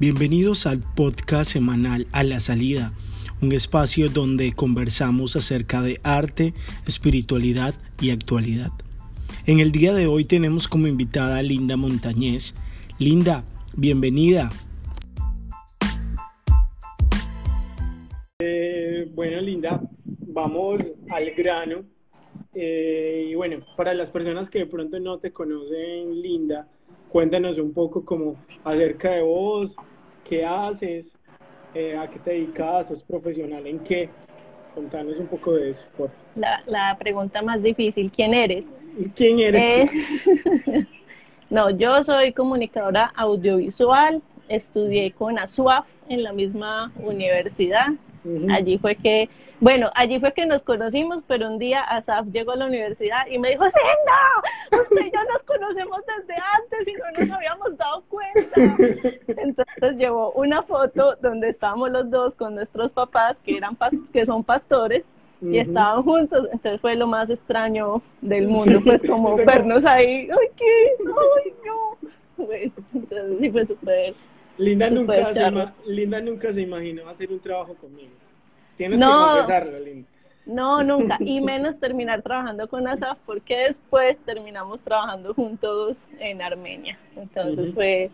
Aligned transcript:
Bienvenidos 0.00 0.66
al 0.66 0.80
podcast 0.80 1.52
semanal 1.52 2.08
A 2.10 2.24
la 2.24 2.40
Salida, 2.40 2.92
un 3.40 3.52
espacio 3.52 4.08
donde 4.08 4.52
conversamos 4.52 5.36
acerca 5.36 5.82
de 5.82 6.00
arte, 6.02 6.52
espiritualidad 6.84 7.76
y 8.00 8.10
actualidad. 8.10 8.72
En 9.46 9.60
el 9.60 9.70
día 9.70 9.94
de 9.94 10.08
hoy 10.08 10.24
tenemos 10.24 10.66
como 10.66 10.88
invitada 10.88 11.38
a 11.38 11.42
Linda 11.42 11.76
Montañez. 11.76 12.56
Linda, 12.98 13.44
bienvenida. 13.76 14.50
Eh, 18.40 19.08
bueno, 19.14 19.40
Linda, 19.42 19.80
vamos 20.04 20.82
al 21.08 21.30
grano. 21.36 21.84
Eh, 22.52 23.28
y 23.30 23.34
bueno, 23.36 23.64
para 23.76 23.94
las 23.94 24.10
personas 24.10 24.50
que 24.50 24.58
de 24.58 24.66
pronto 24.66 24.98
no 24.98 25.18
te 25.18 25.32
conocen, 25.32 26.20
Linda, 26.20 26.68
cuéntanos 27.14 27.58
un 27.58 27.72
poco 27.72 28.04
como 28.04 28.34
acerca 28.64 29.12
de 29.12 29.22
vos, 29.22 29.76
qué 30.24 30.44
haces, 30.44 31.14
eh, 31.72 31.96
a 31.96 32.10
qué 32.10 32.18
te 32.18 32.32
dedicas, 32.32 32.88
sos 32.88 33.04
profesional 33.04 33.64
en 33.68 33.78
qué. 33.78 34.10
Contanos 34.74 35.20
un 35.20 35.28
poco 35.28 35.52
de 35.52 35.70
eso, 35.70 35.84
por 35.96 36.10
favor. 36.10 36.24
La, 36.34 36.64
la 36.66 36.98
pregunta 36.98 37.40
más 37.40 37.62
difícil, 37.62 38.10
¿quién 38.10 38.34
eres? 38.34 38.74
¿Quién 39.14 39.38
eres? 39.38 39.92
Eh, 39.92 40.86
no, 41.50 41.70
yo 41.70 42.02
soy 42.02 42.32
comunicadora 42.32 43.12
audiovisual, 43.14 44.20
estudié 44.48 45.12
con 45.12 45.38
ASUAF 45.38 45.88
en 46.08 46.22
la 46.22 46.32
misma 46.32 46.92
universidad. 46.96 47.88
Allí 48.48 48.78
fue 48.78 48.96
que 48.96 49.28
bueno, 49.60 49.90
allí 49.94 50.18
fue 50.20 50.32
que 50.32 50.44
nos 50.44 50.62
conocimos, 50.62 51.22
pero 51.26 51.48
un 51.48 51.58
día 51.58 51.80
Asaf 51.80 52.26
llegó 52.26 52.52
a 52.52 52.56
la 52.56 52.66
universidad 52.66 53.26
y 53.30 53.38
me 53.38 53.50
dijo, 53.50 53.64
Linda, 53.64 54.82
usted 54.82 55.06
y 55.06 55.10
yo 55.10 55.20
nos 55.32 55.42
conocemos 55.44 56.00
desde 56.18 56.34
antes 56.34 56.88
y 56.88 56.92
no 56.92 57.04
nos 57.18 57.30
habíamos 57.30 57.76
dado 57.78 58.04
cuenta. 58.08 58.54
Entonces 59.26 59.96
llevó 59.96 60.32
una 60.32 60.62
foto 60.62 61.16
donde 61.22 61.48
estábamos 61.48 61.90
los 61.90 62.10
dos 62.10 62.36
con 62.36 62.54
nuestros 62.54 62.92
papás, 62.92 63.38
que, 63.38 63.56
eran 63.56 63.74
que 64.12 64.26
son 64.26 64.44
pastores, 64.44 65.06
y 65.40 65.58
estaban 65.58 66.02
juntos. 66.02 66.48
Entonces 66.52 66.80
fue 66.80 66.94
lo 66.96 67.06
más 67.06 67.30
extraño 67.30 68.02
del 68.20 68.48
mundo, 68.48 68.80
fue 68.82 68.98
como 68.98 69.36
vernos 69.36 69.84
ahí, 69.84 70.28
¡ay, 70.30 70.48
qué! 70.56 70.96
¡ay, 70.98 71.54
no! 71.64 72.44
Bueno, 72.44 72.72
entonces 72.92 73.38
sí 73.40 73.50
fue 73.50 73.64
súper... 73.64 74.14
Linda, 74.58 74.90
nunca 74.90 75.72
Linda 75.86 76.20
nunca 76.20 76.52
se 76.52 76.62
imaginó 76.62 77.08
hacer 77.08 77.30
un 77.30 77.40
trabajo 77.40 77.74
conmigo. 77.74 78.12
Tienes 78.76 78.98
no, 78.98 79.46
que 79.46 80.04
No, 80.46 80.82
nunca. 80.82 81.16
Y 81.20 81.40
menos 81.40 81.78
terminar 81.78 82.22
trabajando 82.22 82.68
con 82.68 82.86
Asaf, 82.86 83.18
porque 83.24 83.56
después 83.68 84.18
terminamos 84.20 84.82
trabajando 84.82 85.34
juntos 85.34 86.06
en 86.18 86.42
Armenia. 86.42 86.98
Entonces 87.16 87.72
fue 87.72 88.10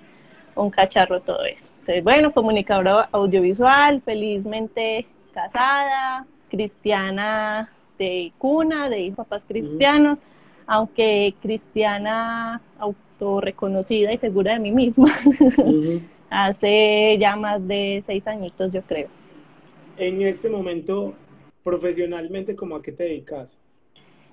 un 0.54 0.70
cacharro 0.70 1.20
todo 1.20 1.44
eso. 1.44 1.70
Entonces, 1.80 2.04
bueno, 2.04 2.32
comunicadora 2.32 3.08
audiovisual, 3.12 4.02
felizmente 4.02 5.06
casada, 5.32 6.26
cristiana 6.50 7.70
de 7.98 8.32
cuna, 8.38 8.88
de 8.88 9.12
papás 9.14 9.44
cristianos, 9.46 10.18
aunque 10.66 11.34
cristiana 11.40 12.60
autorreconocida 12.78 14.12
y 14.12 14.16
segura 14.16 14.54
de 14.54 14.58
mí 14.58 14.72
misma. 14.72 15.14
Hace 16.30 17.18
ya 17.18 17.36
más 17.36 17.66
de 17.66 18.02
seis 18.06 18.26
añitos, 18.26 18.72
yo 18.72 18.82
creo 18.82 19.08
en 20.00 20.22
este 20.22 20.48
momento, 20.48 21.14
profesionalmente, 21.62 22.56
¿cómo 22.56 22.76
a 22.76 22.82
qué 22.82 22.90
te 22.90 23.04
dedicas? 23.04 23.56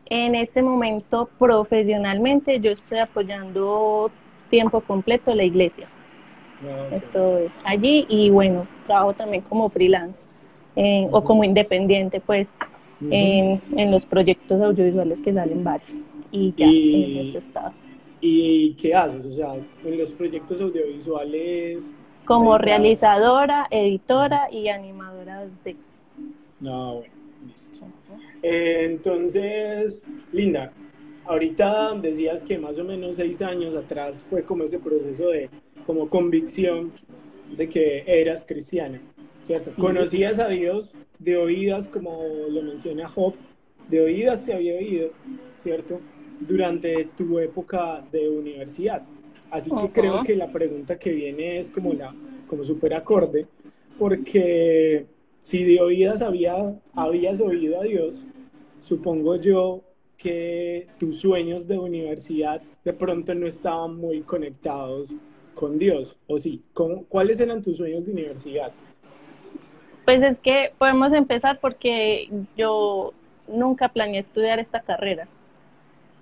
En 0.10 0.34
este 0.34 0.62
momento, 0.62 1.30
profesionalmente, 1.38 2.60
yo 2.62 2.72
estoy 2.72 3.00
apoyando 3.00 4.10
tiempo 4.50 4.80
completo 4.80 5.36
la 5.36 5.44
iglesia. 5.44 5.90
Ah, 6.64 6.96
estoy 6.96 7.52
allí 7.66 8.06
y 8.08 8.30
bueno, 8.30 8.66
trabajo 8.88 9.14
también 9.14 9.44
como 9.44 9.70
freelance 9.70 10.30
eh, 10.78 11.08
o 11.12 11.24
como 11.24 11.44
independiente, 11.44 12.22
pues, 12.22 12.54
en, 13.12 13.62
los 13.92 14.06
proyectos 14.06 14.62
audiovisuales 14.62 15.20
que 15.20 15.34
salen 15.34 15.64
varios. 15.64 15.94
Y 16.32 16.54
ya, 16.56 16.68
en 16.68 17.18
eso 17.18 17.38
estado. 17.38 17.74
¿Y 18.20 18.74
qué 18.76 18.96
haces? 18.96 19.26
O 19.26 19.32
sea, 19.32 19.56
en 19.84 19.98
los 19.98 20.12
proyectos 20.12 20.60
audiovisuales 20.62 21.94
como 22.28 22.58
realizadora, 22.58 23.68
editora 23.72 24.50
y 24.52 24.68
animadora 24.68 25.48
de... 25.64 25.78
No, 26.60 26.96
bueno, 26.96 27.14
listo. 27.48 27.86
Eh, 28.44 28.82
entonces, 28.84 30.06
Linda, 30.34 30.74
ahorita 31.26 31.94
decías 32.02 32.44
que 32.44 32.58
más 32.58 32.78
o 32.80 32.84
menos 32.84 33.16
seis 33.16 33.42
años 33.42 33.76
atrás 33.76 34.22
fue 34.30 34.44
como 34.44 34.66
ese 34.66 34.78
proceso 34.78 35.30
de 35.30 35.50
como 35.86 36.10
convicción 36.10 36.92
de 37.56 37.70
que 37.70 38.04
eras 38.06 38.44
cristiana, 38.46 39.00
¿cierto? 39.46 39.72
Conocías 39.80 40.38
a 40.38 40.50
Dios 40.50 40.94
de 41.20 41.38
oídas, 41.38 41.88
como 41.88 42.24
lo 42.50 42.62
menciona 42.62 43.08
Job, 43.08 43.36
de 43.88 44.02
oídas 44.02 44.44
se 44.44 44.54
había 44.54 44.74
oído, 44.74 45.12
¿cierto? 45.60 46.02
Durante 46.40 47.10
tu 47.18 47.40
época 47.40 48.04
de 48.12 48.30
universidad. 48.30 49.04
Así 49.50 49.72
que 49.72 49.90
creo 49.92 50.24
que 50.24 50.36
la 50.36 50.52
pregunta 50.52 51.00
que 51.00 51.12
viene 51.12 51.60
es 51.60 51.70
como 51.70 51.94
la 51.94 52.14
como 52.48 52.64
súper 52.64 52.94
acorde, 52.94 53.46
porque 54.00 55.06
si 55.40 55.64
de 55.64 55.82
oídas 55.82 56.22
había, 56.22 56.76
habías 56.94 57.40
oído 57.40 57.80
a 57.80 57.84
Dios, 57.84 58.26
supongo 58.80 59.36
yo 59.36 59.84
que 60.18 60.88
tus 60.98 61.20
sueños 61.20 61.68
de 61.68 61.78
universidad 61.78 62.62
de 62.84 62.94
pronto 62.94 63.36
no 63.36 63.46
estaban 63.46 63.98
muy 63.98 64.22
conectados 64.22 65.14
con 65.54 65.78
Dios, 65.78 66.16
¿o 66.28 66.40
sí? 66.40 66.64
¿Cuáles 67.10 67.40
eran 67.40 67.62
tus 67.62 67.78
sueños 67.78 68.06
de 68.06 68.12
universidad? 68.12 68.72
Pues 70.06 70.24
es 70.24 70.40
que 70.40 70.72
podemos 70.78 71.12
empezar 71.14 71.60
porque 71.60 72.30
yo 72.56 73.14
nunca 73.48 73.90
planeé 73.90 74.20
estudiar 74.20 74.60
esta 74.60 74.82
carrera. 74.82 75.28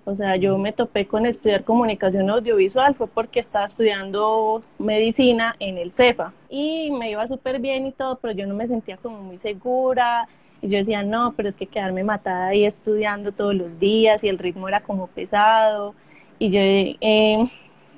O 0.08 0.14
sea, 0.14 0.36
yo 0.36 0.56
me 0.56 0.72
topé 0.72 1.04
con 1.08 1.26
estudiar 1.26 1.64
comunicación 1.64 2.30
audiovisual, 2.30 2.94
fue 2.94 3.08
porque 3.08 3.40
estaba 3.40 3.66
estudiando 3.66 4.62
medicina 4.78 5.56
en 5.58 5.78
el 5.78 5.90
CEFA 5.90 6.32
y 6.48 6.92
me 6.92 7.10
iba 7.10 7.26
súper 7.26 7.58
bien 7.58 7.88
y 7.88 7.92
todo, 7.92 8.16
pero 8.22 8.32
yo 8.32 8.46
no 8.46 8.54
me 8.54 8.68
sentía 8.68 8.96
como 8.98 9.20
muy 9.20 9.38
segura. 9.40 10.28
Y 10.62 10.68
yo 10.68 10.78
decía, 10.78 11.02
no, 11.02 11.34
pero 11.36 11.48
es 11.48 11.56
que 11.56 11.66
quedarme 11.66 12.04
matada 12.04 12.46
ahí 12.46 12.64
estudiando 12.64 13.32
todos 13.32 13.56
los 13.56 13.80
días 13.80 14.22
y 14.22 14.28
el 14.28 14.38
ritmo 14.38 14.68
era 14.68 14.80
como 14.80 15.08
pesado. 15.08 15.92
Y 16.38 16.50
yo, 16.50 16.60
eh, 16.60 17.50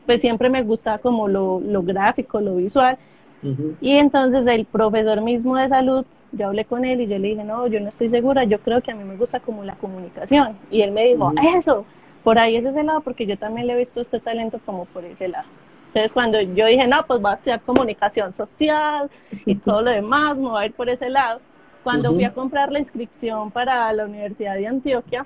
pues 0.06 0.22
siempre 0.22 0.48
me 0.48 0.62
gustaba 0.62 0.96
como 0.96 1.28
lo, 1.28 1.60
lo 1.60 1.82
gráfico, 1.82 2.40
lo 2.40 2.56
visual. 2.56 2.96
Y 3.82 3.92
entonces 3.98 4.46
el 4.46 4.64
profesor 4.64 5.20
mismo 5.20 5.56
de 5.56 5.68
salud 5.68 6.06
yo 6.32 6.46
hablé 6.48 6.64
con 6.64 6.84
él 6.84 7.00
y 7.00 7.06
yo 7.06 7.18
le 7.18 7.28
dije, 7.28 7.44
no, 7.44 7.66
yo 7.66 7.80
no 7.80 7.88
estoy 7.88 8.08
segura, 8.10 8.44
yo 8.44 8.58
creo 8.60 8.80
que 8.80 8.90
a 8.90 8.94
mí 8.94 9.04
me 9.04 9.16
gusta 9.16 9.40
como 9.40 9.64
la 9.64 9.74
comunicación. 9.76 10.56
Y 10.70 10.82
él 10.82 10.92
me 10.92 11.04
dijo, 11.04 11.32
eso, 11.56 11.84
por 12.22 12.38
ahí 12.38 12.56
es 12.56 12.64
ese 12.64 12.82
lado, 12.82 13.00
porque 13.00 13.26
yo 13.26 13.38
también 13.38 13.66
le 13.66 13.74
he 13.74 13.76
visto 13.78 14.00
este 14.00 14.20
talento 14.20 14.60
como 14.64 14.84
por 14.86 15.04
ese 15.04 15.28
lado. 15.28 15.46
Entonces, 15.88 16.12
cuando 16.12 16.40
yo 16.40 16.66
dije, 16.66 16.86
no, 16.86 17.06
pues 17.06 17.20
voy 17.20 17.30
a 17.30 17.34
estudiar 17.34 17.60
comunicación 17.62 18.32
social 18.32 19.10
y 19.46 19.54
todo 19.54 19.80
lo 19.80 19.90
demás, 19.90 20.38
me 20.38 20.48
voy 20.48 20.62
a 20.62 20.66
ir 20.66 20.72
por 20.74 20.88
ese 20.90 21.08
lado. 21.08 21.40
Cuando 21.82 22.12
fui 22.12 22.24
a 22.24 22.34
comprar 22.34 22.70
la 22.70 22.78
inscripción 22.78 23.50
para 23.50 23.90
la 23.94 24.04
Universidad 24.04 24.54
de 24.54 24.66
Antioquia, 24.66 25.24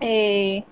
eh, 0.00 0.62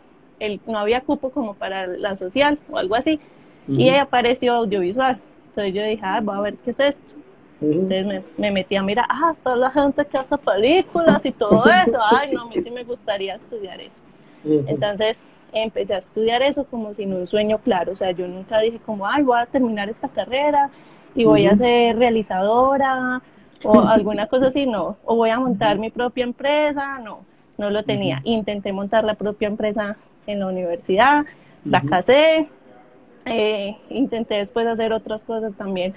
no 0.66 0.78
había 0.78 1.00
cupo 1.00 1.30
como 1.30 1.54
para 1.54 1.88
la 1.88 2.14
social 2.14 2.59
o 2.70 2.78
algo 2.78 2.94
así, 2.94 3.19
y 3.66 3.88
ahí 3.88 3.97
apareció 3.97 4.53
audiovisual. 4.54 5.19
Entonces 5.48 5.74
yo 5.74 5.82
dije, 5.82 6.03
ah, 6.04 6.20
voy 6.22 6.36
a 6.36 6.41
ver 6.41 6.56
qué 6.59 6.70
es 6.70 6.80
esto. 6.80 7.14
Entonces 7.62 8.06
me, 8.06 8.22
me, 8.36 8.50
metí 8.50 8.76
a 8.76 8.82
mirar, 8.82 9.06
ah, 9.08 9.30
está 9.30 9.54
la 9.54 9.70
gente 9.70 10.04
que 10.04 10.18
hace 10.18 10.36
películas 10.38 11.24
y 11.24 11.32
todo 11.32 11.64
eso. 11.86 11.98
Ay, 12.10 12.32
no, 12.32 12.42
a 12.42 12.46
mí 12.48 12.60
sí 12.62 12.70
me 12.70 12.84
gustaría 12.84 13.36
estudiar 13.36 13.80
eso. 13.80 14.02
Entonces 14.44 15.22
empecé 15.53 15.94
a 15.94 15.98
estudiar 15.98 16.42
eso 16.42 16.64
como 16.64 16.94
sin 16.94 17.12
un 17.12 17.26
sueño 17.26 17.59
claro, 17.59 17.92
o 17.92 17.97
sea, 17.97 18.10
yo 18.12 18.26
nunca 18.26 18.59
dije 18.60 18.78
como, 18.84 19.06
ay, 19.06 19.22
voy 19.22 19.38
a 19.38 19.47
terminar 19.47 19.88
esta 19.88 20.09
carrera 20.09 20.70
y 21.14 21.24
voy 21.24 21.47
a 21.47 21.54
ser 21.54 21.98
realizadora 21.98 23.20
o 23.62 23.80
alguna 23.88 24.26
cosa 24.26 24.47
así, 24.47 24.66
no, 24.66 24.97
o 25.04 25.16
voy 25.16 25.30
a 25.30 25.38
montar 25.38 25.78
mi 25.78 25.91
propia 25.91 26.24
empresa, 26.24 26.98
no, 26.98 27.20
no 27.58 27.70
lo 27.70 27.82
tenía. 27.84 28.20
Intenté 28.24 28.72
montar 28.72 29.04
la 29.04 29.15
propia 29.15 29.48
empresa 29.48 29.97
en 30.26 30.41
la 30.41 30.47
universidad, 30.47 31.26
la 31.65 31.82
casé, 31.82 32.48
eh, 33.26 33.76
intenté 33.91 34.36
después 34.36 34.66
hacer 34.66 34.92
otras 34.92 35.22
cosas 35.22 35.54
también, 35.54 35.94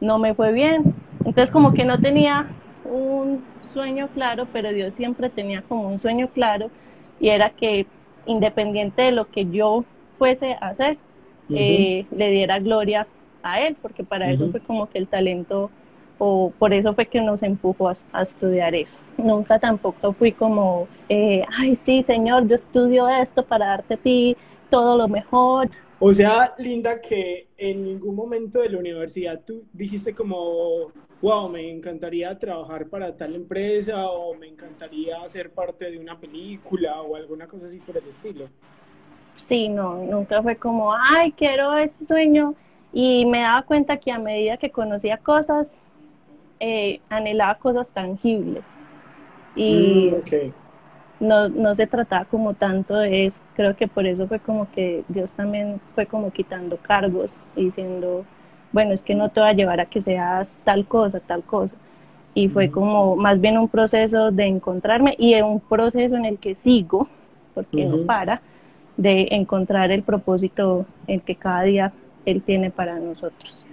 no 0.00 0.18
me 0.18 0.34
fue 0.34 0.52
bien, 0.52 0.94
entonces 1.26 1.50
como 1.50 1.74
que 1.74 1.84
no 1.84 2.00
tenía 2.00 2.46
un 2.84 3.44
sueño 3.74 4.08
claro, 4.14 4.46
pero 4.52 4.72
Dios 4.72 4.94
siempre 4.94 5.28
tenía 5.28 5.60
como 5.62 5.88
un 5.88 5.98
sueño 5.98 6.28
claro 6.28 6.70
y 7.20 7.28
era 7.28 7.50
que 7.50 7.86
independiente 8.26 9.02
de 9.02 9.12
lo 9.12 9.28
que 9.28 9.46
yo 9.50 9.84
fuese 10.18 10.54
a 10.60 10.68
hacer, 10.68 10.98
eh, 11.50 12.06
le 12.10 12.30
diera 12.30 12.58
gloria 12.58 13.06
a 13.42 13.60
él, 13.60 13.76
porque 13.82 14.02
para 14.02 14.30
eso 14.30 14.50
fue 14.50 14.60
como 14.60 14.88
que 14.88 14.98
el 14.98 15.06
talento, 15.06 15.70
o 16.18 16.52
por 16.58 16.72
eso 16.72 16.94
fue 16.94 17.06
que 17.06 17.20
nos 17.20 17.42
empujó 17.42 17.88
a, 17.88 18.22
estudiar 18.22 18.74
eso. 18.74 18.98
Nunca 19.18 19.58
tampoco 19.58 20.12
fui 20.12 20.32
como, 20.32 20.88
eh, 21.08 21.44
ay, 21.58 21.74
sí, 21.74 22.02
Señor, 22.02 22.48
yo 22.48 22.56
estudio 22.56 23.08
esto 23.08 23.44
para 23.44 23.66
darte 23.66 23.94
a 23.94 23.96
ti 23.98 24.36
todo 24.70 24.96
lo 24.96 25.08
mejor. 25.08 25.68
O 25.98 26.12
sea, 26.12 26.54
Linda, 26.58 27.00
que 27.00 27.48
en 27.56 27.82
ningún 27.82 28.14
momento 28.14 28.60
de 28.60 28.68
la 28.68 28.78
universidad 28.78 29.40
tú 29.46 29.64
dijiste 29.72 30.14
como, 30.14 30.92
wow, 31.22 31.48
me 31.48 31.70
encantaría 31.70 32.38
trabajar 32.38 32.86
para 32.88 33.16
tal 33.16 33.34
empresa 33.34 34.06
o 34.06 34.34
me 34.34 34.46
encantaría 34.46 35.26
ser 35.28 35.50
parte 35.50 35.90
de 35.90 35.98
una 35.98 36.18
película 36.18 37.00
o 37.00 37.16
alguna 37.16 37.46
cosa 37.46 37.66
así 37.66 37.78
por 37.78 37.96
el 37.96 38.06
estilo. 38.08 38.48
Sí, 39.36 39.68
no, 39.70 39.96
nunca 40.04 40.42
fue 40.42 40.56
como, 40.56 40.92
ay, 40.92 41.32
quiero 41.32 41.74
ese 41.74 42.04
sueño. 42.04 42.54
Y 42.92 43.26
me 43.26 43.40
daba 43.40 43.62
cuenta 43.62 43.96
que 43.96 44.12
a 44.12 44.18
medida 44.18 44.58
que 44.58 44.70
conocía 44.70 45.18
cosas, 45.18 45.80
eh, 46.60 47.00
anhelaba 47.08 47.56
cosas 47.58 47.90
tangibles. 47.90 48.70
Y 49.54 50.10
mm, 50.10 50.52
no, 51.20 51.48
no 51.48 51.74
se 51.74 51.86
trataba 51.86 52.24
como 52.26 52.54
tanto 52.54 52.96
de 52.96 53.26
eso. 53.26 53.42
Creo 53.54 53.76
que 53.76 53.88
por 53.88 54.06
eso 54.06 54.26
fue 54.26 54.38
como 54.38 54.70
que 54.70 55.04
Dios 55.08 55.34
también 55.34 55.80
fue 55.94 56.06
como 56.06 56.30
quitando 56.30 56.76
cargos 56.76 57.44
y 57.56 57.66
diciendo, 57.66 58.24
bueno, 58.72 58.92
es 58.92 59.02
que 59.02 59.14
no 59.14 59.30
te 59.30 59.40
va 59.40 59.48
a 59.48 59.52
llevar 59.52 59.80
a 59.80 59.86
que 59.86 60.02
seas 60.02 60.56
tal 60.64 60.86
cosa, 60.86 61.20
tal 61.20 61.42
cosa. 61.42 61.74
Y 62.34 62.48
fue 62.48 62.70
como 62.70 63.16
más 63.16 63.40
bien 63.40 63.56
un 63.56 63.68
proceso 63.68 64.30
de 64.30 64.44
encontrarme 64.44 65.14
y 65.18 65.34
un 65.40 65.58
proceso 65.60 66.16
en 66.16 66.26
el 66.26 66.38
que 66.38 66.54
sigo, 66.54 67.08
porque 67.54 67.86
no 67.86 68.04
para, 68.04 68.42
de 68.98 69.28
encontrar 69.30 69.90
el 69.90 70.02
propósito 70.02 70.84
en 71.06 71.20
que 71.20 71.36
cada 71.36 71.62
día 71.62 71.92
Él 72.26 72.42
tiene 72.42 72.70
para 72.70 72.98
nosotros. 72.98 73.64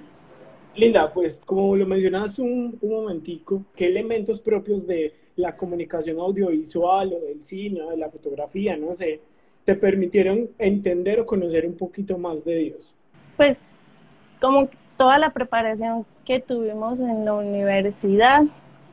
Linda, 0.75 1.11
pues 1.13 1.41
como 1.45 1.75
lo 1.75 1.85
mencionas 1.85 2.39
un, 2.39 2.77
un 2.79 2.89
momentico, 2.89 3.63
¿qué 3.75 3.87
elementos 3.87 4.39
propios 4.39 4.87
de 4.87 5.13
la 5.35 5.55
comunicación 5.55 6.19
audiovisual 6.19 7.13
o 7.13 7.19
del 7.19 7.43
cine 7.43 7.81
o 7.81 7.89
de 7.89 7.97
la 7.97 8.09
fotografía, 8.09 8.77
no 8.77 8.93
sé, 8.93 9.19
te 9.65 9.75
permitieron 9.75 10.49
entender 10.57 11.19
o 11.19 11.25
conocer 11.25 11.65
un 11.65 11.75
poquito 11.75 12.17
más 12.17 12.43
de 12.43 12.55
Dios? 12.55 12.93
Pues 13.37 13.71
como 14.39 14.69
toda 14.97 15.17
la 15.17 15.31
preparación 15.31 16.05
que 16.25 16.39
tuvimos 16.39 16.99
en 16.99 17.25
la 17.25 17.33
universidad 17.33 18.43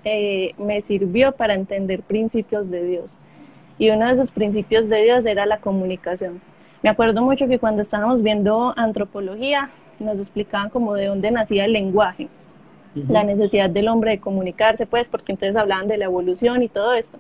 eh, 0.05 0.55
me 0.59 0.81
sirvió 0.81 1.33
para 1.33 1.55
entender 1.55 2.03
principios 2.03 2.71
de 2.71 2.85
Dios. 2.85 3.19
Y 3.79 3.91
uno 3.91 4.07
de 4.07 4.15
esos 4.15 4.31
principios 4.31 4.89
de 4.89 5.03
Dios 5.03 5.27
era 5.27 5.47
la 5.47 5.61
comunicación. 5.61 6.41
Me 6.83 6.89
acuerdo 6.89 7.23
mucho 7.23 7.49
que 7.49 7.59
cuando 7.59 7.83
estábamos 7.83 8.23
viendo 8.23 8.73
antropología 8.77 9.71
nos 9.99 10.19
explicaban 10.19 10.71
como 10.71 10.95
de 10.95 11.07
dónde 11.07 11.31
nacía 11.31 11.67
el 11.67 11.73
lenguaje 11.73 12.29
la 12.95 13.23
necesidad 13.25 13.71
del 13.71 13.89
hombre 13.89 14.13
de 14.13 14.21
comunicarse, 14.21 14.87
pues, 14.87 15.09
porque 15.09 15.33
entonces 15.33 15.57
hablaban 15.57 15.89
de 15.89 15.97
la 15.97 16.07
evolución 16.07 16.63
y 16.63 16.69
todo 16.69 16.93
esto. 16.93 17.19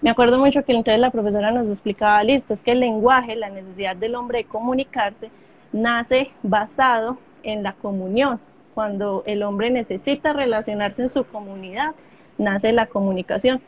Me 0.00 0.10
acuerdo 0.10 0.38
mucho 0.38 0.64
que 0.64 0.72
entonces 0.72 1.00
la 1.00 1.10
profesora 1.10 1.50
nos 1.50 1.68
explicaba, 1.68 2.22
listo, 2.22 2.52
es 2.52 2.62
que 2.62 2.72
el 2.72 2.80
lenguaje, 2.80 3.34
la 3.36 3.50
necesidad 3.50 3.96
del 3.96 4.14
hombre 4.14 4.38
de 4.38 4.44
comunicarse, 4.44 5.30
nace 5.72 6.30
basado 6.42 7.18
en 7.42 7.62
la 7.62 7.72
comunión. 7.72 8.40
Cuando 8.74 9.24
el 9.26 9.42
hombre 9.42 9.70
necesita 9.70 10.32
relacionarse 10.32 11.02
en 11.02 11.08
su 11.08 11.24
comunidad, 11.24 11.94
nace 12.36 12.72
la 12.72 12.86
comunicación. 12.86 13.60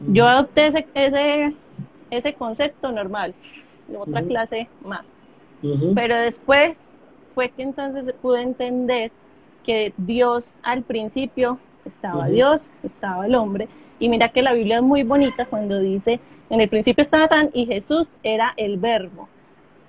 Yo 0.00 0.26
adopté 0.26 0.68
ese, 0.68 0.86
ese, 0.94 1.52
ese 2.10 2.34
concepto 2.34 2.92
normal, 2.92 3.34
en 3.88 3.96
otra 3.96 4.22
clase 4.22 4.68
más. 4.84 5.12
Pero 5.94 6.16
después 6.16 6.78
fue 7.34 7.50
que 7.50 7.62
entonces 7.62 8.12
pude 8.20 8.42
entender 8.42 9.12
que 9.62 9.92
Dios 9.96 10.52
al 10.62 10.82
principio 10.82 11.58
estaba 11.84 12.28
Dios, 12.28 12.70
estaba 12.82 13.26
el 13.26 13.34
hombre. 13.34 13.68
Y 13.98 14.08
mira 14.08 14.30
que 14.30 14.42
la 14.42 14.52
Biblia 14.52 14.76
es 14.76 14.82
muy 14.82 15.02
bonita 15.02 15.46
cuando 15.46 15.78
dice, 15.78 16.20
en 16.50 16.60
el 16.60 16.68
principio 16.68 17.02
estaba 17.02 17.28
tan 17.28 17.50
y 17.52 17.66
Jesús 17.66 18.16
era 18.22 18.52
el 18.56 18.78
verbo. 18.78 19.28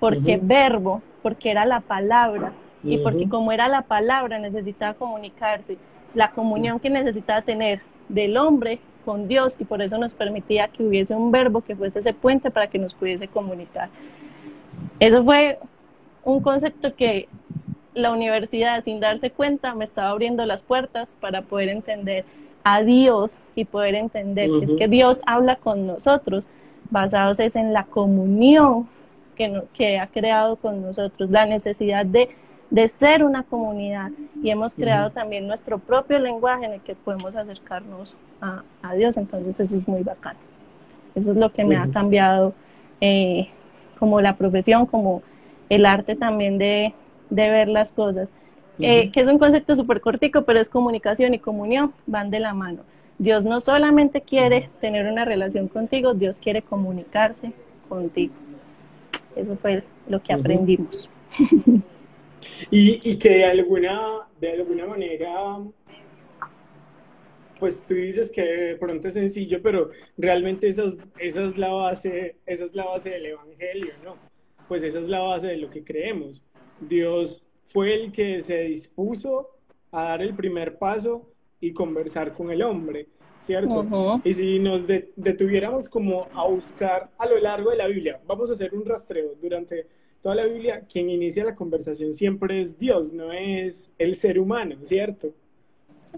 porque 0.00 0.38
verbo? 0.40 1.02
Porque 1.22 1.50
era 1.50 1.64
la 1.64 1.80
palabra. 1.80 2.52
Y 2.82 2.98
porque 2.98 3.28
como 3.28 3.50
era 3.50 3.66
la 3.68 3.82
palabra 3.82 4.38
necesitaba 4.38 4.94
comunicarse. 4.94 5.78
La 6.14 6.30
comunión 6.32 6.78
que 6.78 6.90
necesitaba 6.90 7.40
tener 7.40 7.80
del 8.08 8.36
hombre 8.36 8.78
con 9.04 9.28
Dios 9.28 9.56
y 9.58 9.64
por 9.64 9.82
eso 9.82 9.98
nos 9.98 10.12
permitía 10.12 10.68
que 10.68 10.82
hubiese 10.82 11.14
un 11.14 11.30
verbo 11.30 11.62
que 11.62 11.76
fuese 11.76 12.00
ese 12.00 12.12
puente 12.12 12.50
para 12.50 12.68
que 12.68 12.78
nos 12.78 12.94
pudiese 12.94 13.28
comunicar. 13.28 13.88
Eso 15.00 15.22
fue 15.24 15.58
un 16.24 16.40
concepto 16.40 16.94
que 16.94 17.28
la 17.94 18.10
universidad 18.10 18.82
sin 18.82 19.00
darse 19.00 19.30
cuenta 19.30 19.74
me 19.74 19.84
estaba 19.84 20.10
abriendo 20.10 20.44
las 20.46 20.62
puertas 20.62 21.16
para 21.20 21.42
poder 21.42 21.68
entender 21.68 22.24
a 22.64 22.82
Dios 22.82 23.38
y 23.54 23.64
poder 23.64 23.94
entender 23.94 24.50
que 24.58 24.64
es 24.64 24.72
que 24.74 24.88
Dios 24.88 25.22
habla 25.26 25.56
con 25.56 25.86
nosotros 25.86 26.48
basados 26.90 27.40
es 27.40 27.56
en 27.56 27.72
la 27.72 27.84
comunión 27.84 28.88
que, 29.34 29.62
que 29.74 29.98
ha 29.98 30.06
creado 30.06 30.56
con 30.56 30.82
nosotros, 30.82 31.30
la 31.30 31.46
necesidad 31.46 32.06
de, 32.06 32.28
de 32.70 32.88
ser 32.88 33.24
una 33.24 33.42
comunidad. 33.42 34.10
Y 34.42 34.50
hemos 34.50 34.74
creado 34.74 35.10
también 35.10 35.46
nuestro 35.46 35.78
propio 35.78 36.18
lenguaje 36.18 36.66
en 36.66 36.72
el 36.74 36.80
que 36.80 36.94
podemos 36.94 37.34
acercarnos 37.34 38.16
a, 38.40 38.62
a, 38.82 38.94
Dios, 38.94 39.16
entonces 39.16 39.58
eso 39.58 39.76
es 39.76 39.88
muy 39.88 40.02
bacán. 40.02 40.36
Eso 41.14 41.32
es 41.32 41.36
lo 41.36 41.52
que 41.52 41.64
me 41.64 41.76
ha 41.76 41.88
cambiado 41.88 42.54
eh, 43.00 43.48
como 43.98 44.20
la 44.20 44.36
profesión, 44.36 44.86
como 44.86 45.22
el 45.68 45.86
arte 45.86 46.16
también 46.16 46.58
de, 46.58 46.94
de 47.34 47.50
ver 47.50 47.68
las 47.68 47.92
cosas, 47.92 48.32
eh, 48.78 49.10
que 49.10 49.20
es 49.20 49.28
un 49.28 49.38
concepto 49.38 49.76
súper 49.76 50.00
cortico, 50.00 50.42
pero 50.42 50.60
es 50.60 50.68
comunicación 50.68 51.34
y 51.34 51.38
comunión, 51.38 51.92
van 52.06 52.30
de 52.30 52.40
la 52.40 52.54
mano. 52.54 52.82
Dios 53.18 53.44
no 53.44 53.60
solamente 53.60 54.22
quiere 54.22 54.70
tener 54.80 55.06
una 55.06 55.24
relación 55.24 55.68
contigo, 55.68 56.14
Dios 56.14 56.38
quiere 56.38 56.62
comunicarse 56.62 57.52
contigo. 57.88 58.34
Eso 59.36 59.56
fue 59.56 59.82
lo 60.08 60.22
que 60.22 60.32
aprendimos. 60.32 61.08
y, 62.70 63.10
y, 63.10 63.16
que 63.16 63.30
de 63.30 63.44
alguna, 63.44 64.00
de 64.40 64.52
alguna 64.52 64.86
manera, 64.86 65.58
pues 67.58 67.82
tú 67.86 67.94
dices 67.94 68.30
que 68.30 68.42
de 68.42 68.76
pronto 68.76 69.08
es 69.08 69.14
sencillo, 69.14 69.60
pero 69.62 69.90
realmente 70.18 70.68
esa 70.68 70.84
es, 70.84 70.96
esa 71.18 71.44
es 71.44 71.56
la 71.56 71.72
base, 71.72 72.36
esa 72.46 72.64
es 72.64 72.74
la 72.74 72.84
base 72.84 73.10
del 73.10 73.26
evangelio, 73.26 73.92
¿no? 74.04 74.16
Pues 74.68 74.82
esa 74.82 74.98
es 74.98 75.08
la 75.08 75.20
base 75.20 75.48
de 75.48 75.56
lo 75.58 75.70
que 75.70 75.84
creemos. 75.84 76.42
Dios 76.80 77.42
fue 77.66 77.94
el 77.94 78.12
que 78.12 78.40
se 78.42 78.60
dispuso 78.62 79.50
a 79.90 80.04
dar 80.04 80.22
el 80.22 80.34
primer 80.34 80.78
paso 80.78 81.28
y 81.60 81.72
conversar 81.72 82.32
con 82.32 82.50
el 82.50 82.62
hombre, 82.62 83.08
¿cierto? 83.42 84.20
Y 84.24 84.34
si 84.34 84.58
nos 84.58 84.86
detuviéramos 84.86 85.88
como 85.88 86.26
a 86.34 86.46
buscar 86.46 87.10
a 87.18 87.26
lo 87.26 87.38
largo 87.38 87.70
de 87.70 87.76
la 87.76 87.86
Biblia, 87.86 88.20
vamos 88.26 88.50
a 88.50 88.52
hacer 88.54 88.74
un 88.74 88.84
rastreo 88.84 89.34
durante 89.40 89.86
toda 90.22 90.34
la 90.34 90.44
Biblia, 90.46 90.82
quien 90.90 91.10
inicia 91.10 91.44
la 91.44 91.54
conversación 91.54 92.14
siempre 92.14 92.60
es 92.60 92.78
Dios, 92.78 93.12
no 93.12 93.32
es 93.32 93.92
el 93.98 94.14
ser 94.14 94.38
humano, 94.38 94.76
¿cierto? 94.84 95.28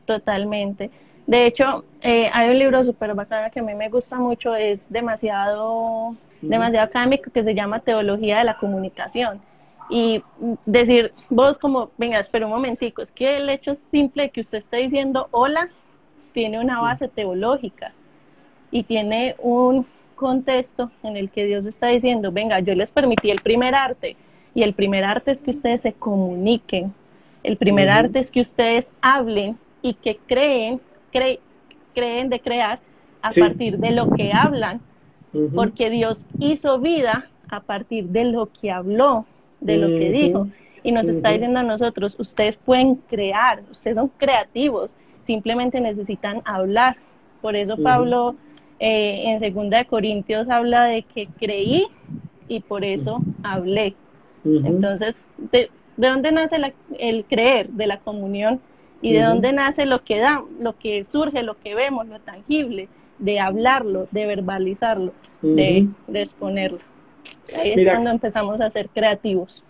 Totalmente. 0.05 0.91
De 1.27 1.47
hecho, 1.47 1.85
eh, 2.03 2.31
hay 2.33 2.51
un 2.51 2.59
libro 2.59 2.85
súper 2.85 3.15
bacano 3.15 3.51
que 3.51 3.61
a 3.61 3.63
mí 3.63 3.75
me 3.75 3.89
gusta 3.89 4.17
mucho, 4.17 4.55
es 4.55 4.91
demasiado, 4.91 6.15
demasiado 6.41 6.87
académico, 6.87 7.31
que 7.33 7.43
se 7.43 7.55
llama 7.55 7.81
Teología 7.81 8.39
de 8.39 8.45
la 8.45 8.59
Comunicación 8.59 9.41
y 9.89 10.23
decir, 10.65 11.13
vos 11.31 11.59
como, 11.59 11.91
venga, 11.97 12.19
espera 12.19 12.47
un 12.47 12.53
momentico, 12.53 13.03
es 13.03 13.11
que 13.11 13.37
el 13.37 13.49
hecho 13.49 13.75
simple 13.75 14.25
de 14.25 14.31
que 14.31 14.41
usted 14.41 14.59
esté 14.59 14.79
diciendo 14.79 15.29
hola 15.31 15.69
tiene 16.33 16.59
una 16.61 16.81
base 16.81 17.09
teológica 17.09 17.93
y 18.71 18.83
tiene 18.83 19.37
un 19.39 19.87
contexto 20.17 20.91
en 21.03 21.17
el 21.17 21.31
que 21.31 21.47
Dios 21.47 21.67
está 21.67 21.89
diciendo, 21.89 22.33
venga, 22.33 22.61
yo 22.61 22.75
les 22.75 22.91
permití 22.91 23.31
el 23.31 23.41
primer 23.41 23.75
arte 23.75 24.17
y 24.55 24.63
el 24.63 24.75
primer 24.75 25.05
arte 25.05 25.31
es 25.31 25.41
que 25.41 25.51
ustedes 25.51 25.83
se 25.83 25.93
comuniquen, 25.93 26.93
el 27.43 27.57
primer 27.57 27.89
arte 27.89 28.19
es 28.19 28.31
que 28.31 28.41
ustedes 28.41 28.91
hablen 29.01 29.57
y 29.83 29.95
que 29.95 30.19
creen, 30.27 30.81
creen 31.95 32.29
de 32.29 32.41
crear 32.41 32.81
a 33.23 33.31
partir 33.31 33.79
de 33.79 33.93
lo 33.93 34.11
que 34.11 34.33
hablan, 34.33 34.81
porque 35.55 35.91
Dios 35.91 36.25
hizo 36.39 36.79
vida 36.81 37.29
a 37.49 37.61
partir 37.61 38.07
de 38.07 38.25
lo 38.25 38.51
que 38.53 38.71
habló 38.71 39.27
de 39.61 39.77
lo 39.77 39.89
que 39.89 40.11
dijo. 40.11 40.49
Y 40.83 40.93
nos 40.93 41.09
está 41.09 41.31
diciendo 41.31 41.59
a 41.59 41.65
nosotros, 41.65 42.15
ustedes 42.19 42.57
pueden 42.57 42.95
crear, 42.95 43.63
ustedes 43.71 43.97
son 43.97 44.09
creativos, 44.17 44.95
simplemente 45.23 45.81
necesitan 45.81 46.43
hablar. 46.45 46.97
Por 47.43 47.57
eso 47.57 47.77
Pablo 47.77 48.37
eh, 48.79 49.25
en 49.27 49.41
Segunda 49.41 49.79
de 49.79 49.87
Corintios 49.87 50.49
habla 50.49 50.85
de 50.85 51.03
que 51.03 51.29
creí 51.39 51.87
y 52.49 52.61
por 52.61 52.85
eso 52.85 53.21
hablé. 53.43 53.95
Entonces, 54.45 55.27
de, 55.51 55.71
dónde 55.97 56.31
nace 56.31 56.57
el 56.99 57.25
creer? 57.25 57.69
De 57.71 57.87
la 57.87 57.99
comunión. 57.99 58.61
¿Y 59.03 59.13
de 59.13 59.23
dónde 59.23 59.53
nace 59.53 59.87
lo 59.87 60.05
que 60.05 60.19
da, 60.19 60.43
lo 60.59 60.79
que 60.79 61.05
surge, 61.05 61.43
lo 61.43 61.59
que 61.59 61.75
vemos, 61.75 62.07
lo 62.07 62.19
tangible? 62.21 62.89
De 63.19 63.41
hablarlo, 63.41 64.07
de 64.11 64.27
verbalizarlo, 64.27 65.13
de, 65.43 65.89
de 66.07 66.23
exponerlo. 66.23 66.79
Ahí 67.59 67.73
es 67.77 67.85
cuando 67.85 68.11
empezamos 68.11 68.61
a 68.61 68.71
ser 68.71 68.89
creativos. 68.89 69.63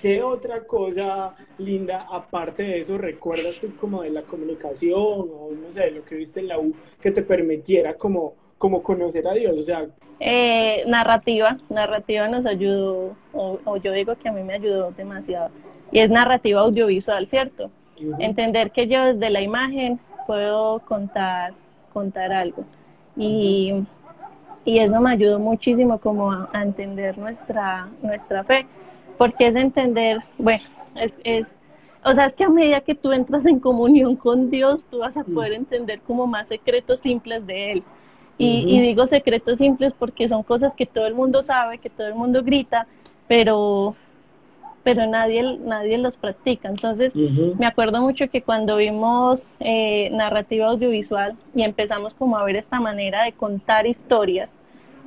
¿Qué 0.00 0.22
otra 0.22 0.64
cosa 0.64 1.34
linda, 1.58 2.06
aparte 2.10 2.62
de 2.62 2.80
eso, 2.80 2.98
recuerdas 2.98 3.56
tú 3.60 3.74
como 3.80 4.02
de 4.02 4.10
la 4.10 4.22
comunicación 4.22 4.94
o 4.94 5.50
no 5.60 5.72
sé, 5.72 5.90
lo 5.90 6.04
que 6.04 6.14
viste 6.14 6.40
en 6.40 6.48
la 6.48 6.58
U, 6.58 6.72
que 7.00 7.10
te 7.10 7.22
permitiera 7.22 7.94
como 7.94 8.34
como 8.58 8.82
conocer 8.82 9.26
a 9.26 9.32
Dios? 9.32 9.56
O 9.56 9.62
sea, 9.62 9.86
eh, 10.20 10.82
narrativa, 10.86 11.58
narrativa 11.68 12.28
nos 12.28 12.44
ayudó, 12.44 13.16
o, 13.32 13.76
yo 13.76 13.92
digo 13.92 14.16
que 14.16 14.28
a 14.28 14.32
mí 14.32 14.42
me 14.42 14.54
ayudó 14.54 14.90
demasiado, 14.90 15.50
y 15.92 16.00
es 16.00 16.10
narrativa 16.10 16.60
audiovisual, 16.60 17.28
¿cierto? 17.28 17.70
Entender 18.18 18.70
que 18.70 18.88
yo 18.88 19.04
desde 19.04 19.30
la 19.30 19.40
imagen 19.40 19.98
puedo 20.26 20.80
contar, 20.80 21.54
contar 21.92 22.32
algo. 22.32 22.64
Y, 23.16 23.72
y 24.64 24.78
eso 24.78 25.00
me 25.00 25.10
ayudó 25.10 25.38
muchísimo 25.38 25.98
como 25.98 26.32
a, 26.32 26.50
entender 26.54 27.16
nuestra, 27.18 27.88
nuestra 28.02 28.44
fe, 28.44 28.66
porque 29.16 29.46
es 29.46 29.56
entender, 29.56 30.18
bueno, 30.38 30.64
es, 30.94 31.18
es, 31.24 31.48
o 32.04 32.14
sea, 32.14 32.26
es 32.26 32.34
que 32.34 32.44
a 32.44 32.48
medida 32.48 32.80
que 32.80 32.94
tú 32.94 33.12
entras 33.12 33.46
en 33.46 33.60
comunión 33.60 34.16
con 34.16 34.50
Dios, 34.50 34.86
tú 34.86 34.98
vas 34.98 35.16
a 35.16 35.24
poder 35.24 35.52
entender 35.52 36.00
como 36.00 36.26
más 36.26 36.48
secretos 36.48 37.00
simples 37.00 37.46
de 37.46 37.72
Él. 37.72 37.82
Y, 38.40 38.80
digo 38.80 39.04
secretos 39.08 39.58
simples 39.58 39.92
porque 39.98 40.28
son 40.28 40.44
cosas 40.44 40.72
que 40.74 40.86
todo 40.86 41.06
el 41.08 41.14
mundo 41.14 41.42
sabe, 41.42 41.78
que 41.78 41.90
todo 41.90 42.06
el 42.06 42.14
mundo 42.14 42.44
grita, 42.44 42.86
pero, 43.26 43.96
pero 44.88 45.06
nadie, 45.06 45.58
nadie 45.58 45.98
los 45.98 46.16
practica. 46.16 46.70
Entonces, 46.70 47.14
me 47.14 47.66
acuerdo 47.66 48.00
mucho 48.00 48.30
que 48.30 48.40
cuando 48.40 48.78
vimos 48.78 49.46
eh, 49.60 50.08
narrativa 50.12 50.68
audiovisual 50.68 51.36
y 51.54 51.62
empezamos 51.62 52.14
como 52.14 52.38
a 52.38 52.44
ver 52.44 52.56
esta 52.56 52.80
manera 52.80 53.24
de 53.24 53.32
contar 53.32 53.86
historias 53.86 54.58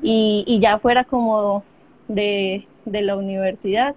y, 0.03 0.59
ya 0.61 0.77
fuera 0.77 1.03
como 1.03 1.63
de, 2.07 2.67
la 2.85 3.15
universidad, 3.15 3.95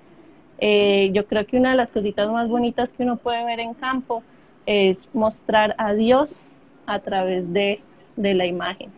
eh, 0.56 1.10
yo 1.12 1.26
creo 1.26 1.44
que 1.46 1.58
una 1.58 1.72
de 1.72 1.76
las 1.76 1.92
cositas 1.92 2.30
más 2.30 2.48
bonitas 2.48 2.90
que 2.90 3.02
uno 3.02 3.18
puede 3.18 3.44
ver 3.44 3.60
en 3.60 3.74
campo 3.74 4.22
es 4.64 5.06
mostrar 5.12 5.74
a 5.76 5.92
Dios 5.92 6.46
a 6.86 7.00
través 7.00 7.52
de 7.52 7.82
la 8.16 8.46
imagen 8.46 8.90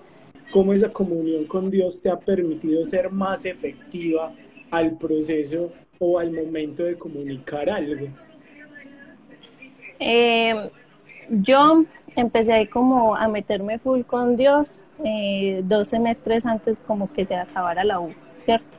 cómo 0.52 0.72
esa 0.72 0.92
comunión 0.92 1.46
con 1.46 1.68
Dios 1.68 2.00
te 2.00 2.08
ha 2.08 2.16
permitido 2.16 2.84
ser 2.84 3.10
más 3.10 3.44
efectiva 3.44 4.32
al 4.70 4.96
proceso 4.96 5.72
o 5.98 6.18
al 6.18 6.32
momento 6.32 6.84
de 6.84 6.96
comunicar 6.96 7.68
algo. 7.70 8.06
Eh, 9.98 10.70
yo 11.30 11.84
empecé 12.14 12.52
ahí 12.52 12.66
como 12.66 13.16
a 13.16 13.28
meterme 13.28 13.78
full 13.78 14.02
con 14.02 14.36
Dios 14.36 14.82
eh, 15.04 15.62
dos 15.64 15.88
semestres 15.88 16.46
antes 16.46 16.82
como 16.82 17.12
que 17.12 17.24
se 17.24 17.34
acabara 17.34 17.84
la 17.84 18.00
U, 18.00 18.12
¿cierto? 18.38 18.78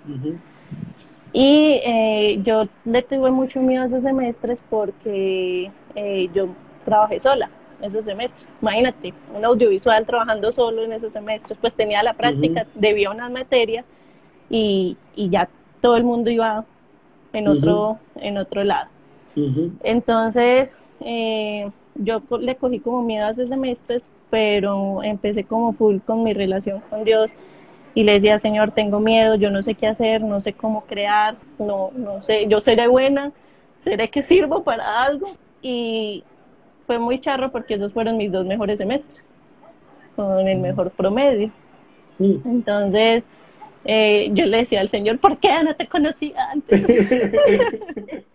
Y 1.34 1.80
eh, 1.84 2.40
yo 2.44 2.68
le 2.86 3.02
tuve 3.02 3.32
mucho 3.32 3.62
miedo 3.62 3.84
a 3.84 3.88
esos 3.88 4.04
semestres 4.04 4.62
porque 4.70 5.72
yo 6.34 6.50
trabajé 6.86 7.20
sola 7.20 7.50
esos 7.82 8.06
semestres. 8.06 8.56
Imagínate, 8.62 9.14
un 9.36 9.46
audiovisual 9.46 10.06
trabajando 10.06 10.52
solo 10.52 10.84
en 10.84 10.94
esos 10.94 11.14
semestres, 11.14 11.58
pues 11.60 11.74
tenía 11.74 12.04
la 12.04 12.14
práctica, 12.14 12.66
debía 12.76 13.12
unas 13.12 13.32
materias 13.32 13.90
y, 14.50 14.98
ya 15.16 15.50
todo 15.82 15.96
el 15.98 16.04
mundo 16.04 16.30
iba 16.30 16.66
en 17.38 17.48
otro, 17.48 18.00
en 18.16 18.38
otro 18.38 18.64
lado. 18.64 18.90
Entonces, 19.84 20.78
eh, 21.02 21.70
yo 21.96 22.22
le 22.40 22.56
cogí 22.56 22.80
como 22.80 23.04
miedo 23.04 23.30
esos 23.30 23.50
semestres, 23.50 24.10
pero 24.30 25.04
empecé 25.04 25.44
como 25.44 25.74
full 25.74 25.98
con 26.00 26.24
mi 26.24 26.34
relación 26.34 26.82
con 26.90 27.04
Dios 27.04 27.32
y 27.94 28.04
le 28.04 28.14
decía, 28.14 28.40
Señor, 28.40 28.72
tengo 28.72 29.00
miedo, 29.00 29.36
yo 29.36 29.52
no 29.52 29.62
sé 29.62 29.76
qué 29.76 29.88
hacer, 29.88 30.22
no 30.22 30.42
sé 30.42 30.54
cómo 30.54 30.86
crear, 30.86 31.36
no, 31.60 31.92
no 31.96 32.22
sé, 32.22 32.48
yo 32.48 32.62
seré 32.62 32.88
buena, 32.88 33.32
seré 33.78 34.10
que 34.10 34.24
sirvo 34.24 34.64
para 34.64 35.04
algo. 35.04 35.28
Y, 35.62 36.24
fue 36.88 36.98
muy 36.98 37.20
charro 37.20 37.52
porque 37.52 37.74
esos 37.74 37.92
fueron 37.92 38.16
mis 38.16 38.32
dos 38.32 38.46
mejores 38.46 38.78
semestres, 38.78 39.30
con 40.16 40.48
el 40.48 40.58
mejor 40.58 40.90
promedio. 40.92 41.52
Entonces, 42.18 43.30
eh, 43.88 44.30
yo 44.34 44.46
le 44.46 44.58
decía 44.58 44.82
al 44.82 44.90
Señor, 44.90 45.20
¿por 45.20 45.38
qué 45.40 45.64
no 45.64 45.76
te 45.76 45.88
conocía 45.88 46.52
antes? 46.52 46.86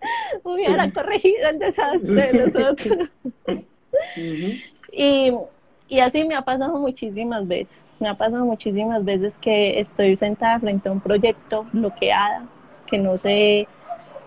Hubiera 0.42 0.90
corregido 0.90 1.50
el 1.50 1.58
desastre 1.58 2.32
de 2.32 2.46
nosotros. 2.46 3.08
y, 4.92 5.32
y 5.88 6.00
así 6.00 6.24
me 6.24 6.34
ha 6.34 6.42
pasado 6.42 6.78
muchísimas 6.78 7.46
veces. 7.46 7.84
Me 8.00 8.08
ha 8.08 8.14
pasado 8.14 8.44
muchísimas 8.44 9.04
veces 9.04 9.36
que 9.38 9.78
estoy 9.78 10.16
sentada 10.16 10.58
frente 10.60 10.88
a 10.88 10.92
un 10.92 11.00
proyecto 11.00 11.66
bloqueada, 11.72 12.46
que 12.86 12.98
no 12.98 13.18
sé, 13.18 13.66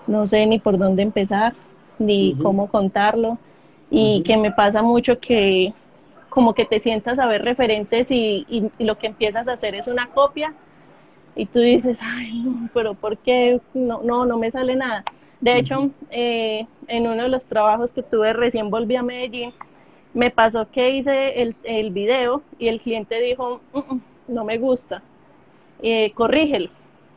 no 0.08 0.28
sé 0.28 0.46
ni 0.46 0.60
por 0.60 0.78
dónde 0.78 1.04
empezar, 1.04 1.54
ni 2.00 2.36
cómo 2.42 2.68
contarlo 2.70 3.38
y 3.90 4.24
que 4.24 4.38
me 4.38 4.52
pasa 4.52 4.82
mucho 4.82 5.20
que 5.20 5.74
como 6.32 6.54
que 6.54 6.64
te 6.64 6.80
sientas 6.80 7.20
a 7.20 7.28
ver 7.28 7.44
referentes 7.44 8.10
y, 8.10 8.72
lo 8.80 8.98
que 8.98 9.08
empiezas 9.08 9.50
a 9.50 9.54
hacer 9.54 9.76
es 9.76 9.88
una 9.88 10.08
copia 10.08 10.54
y 11.36 11.46
tú 11.46 11.60
dices, 11.60 12.00
ay, 12.02 12.42
no, 12.44 12.70
pero 12.74 12.94
¿por 12.94 13.18
qué? 13.18 13.60
No, 13.74 14.02
no, 14.02 14.26
no 14.26 14.38
me 14.38 14.50
sale 14.50 14.76
nada. 14.76 15.04
De 15.42 15.58
hecho, 15.58 15.92
eh, 16.10 16.68
en 16.88 17.08
uno 17.08 17.24
de 17.24 17.30
los 17.30 17.46
trabajos 17.48 17.92
que 17.92 18.02
tuve 18.02 18.32
recién 18.32 18.70
volví 18.70 18.96
a 18.96 19.04
Medellín, 19.04 19.52
me 20.14 20.32
pasó 20.32 20.70
que 20.72 20.92
hice 20.92 21.42
el, 21.42 21.56
el 21.66 21.92
video 21.92 22.42
y 22.58 22.70
el 22.70 22.80
cliente 22.80 23.20
dijo, 23.22 23.60
mm, 23.74 23.94
mm, 23.94 24.02
no 24.30 24.46
me 24.46 24.58
gusta, 24.58 25.04
eh, 25.82 26.12
corrígelo. 26.14 26.70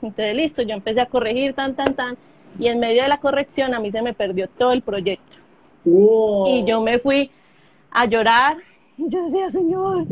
Entonces, 0.02 0.34
listo, 0.34 0.62
yo 0.62 0.74
empecé 0.74 1.00
a 1.00 1.06
corregir, 1.06 1.54
tan, 1.54 1.76
tan, 1.76 1.94
tan, 1.94 2.18
y 2.58 2.66
en 2.66 2.80
medio 2.80 3.02
de 3.02 3.08
la 3.08 3.20
corrección 3.20 3.74
a 3.74 3.80
mí 3.80 3.92
se 3.92 4.02
me 4.02 4.12
perdió 4.12 4.48
todo 4.48 4.72
el 4.72 4.82
proyecto. 4.82 5.36
Y 5.84 6.64
yo 6.66 6.80
me 6.80 6.98
fui 6.98 7.30
a 7.92 8.06
llorar. 8.06 8.56
Yo 8.96 9.24
decía, 9.24 9.50
Señor, 9.50 10.06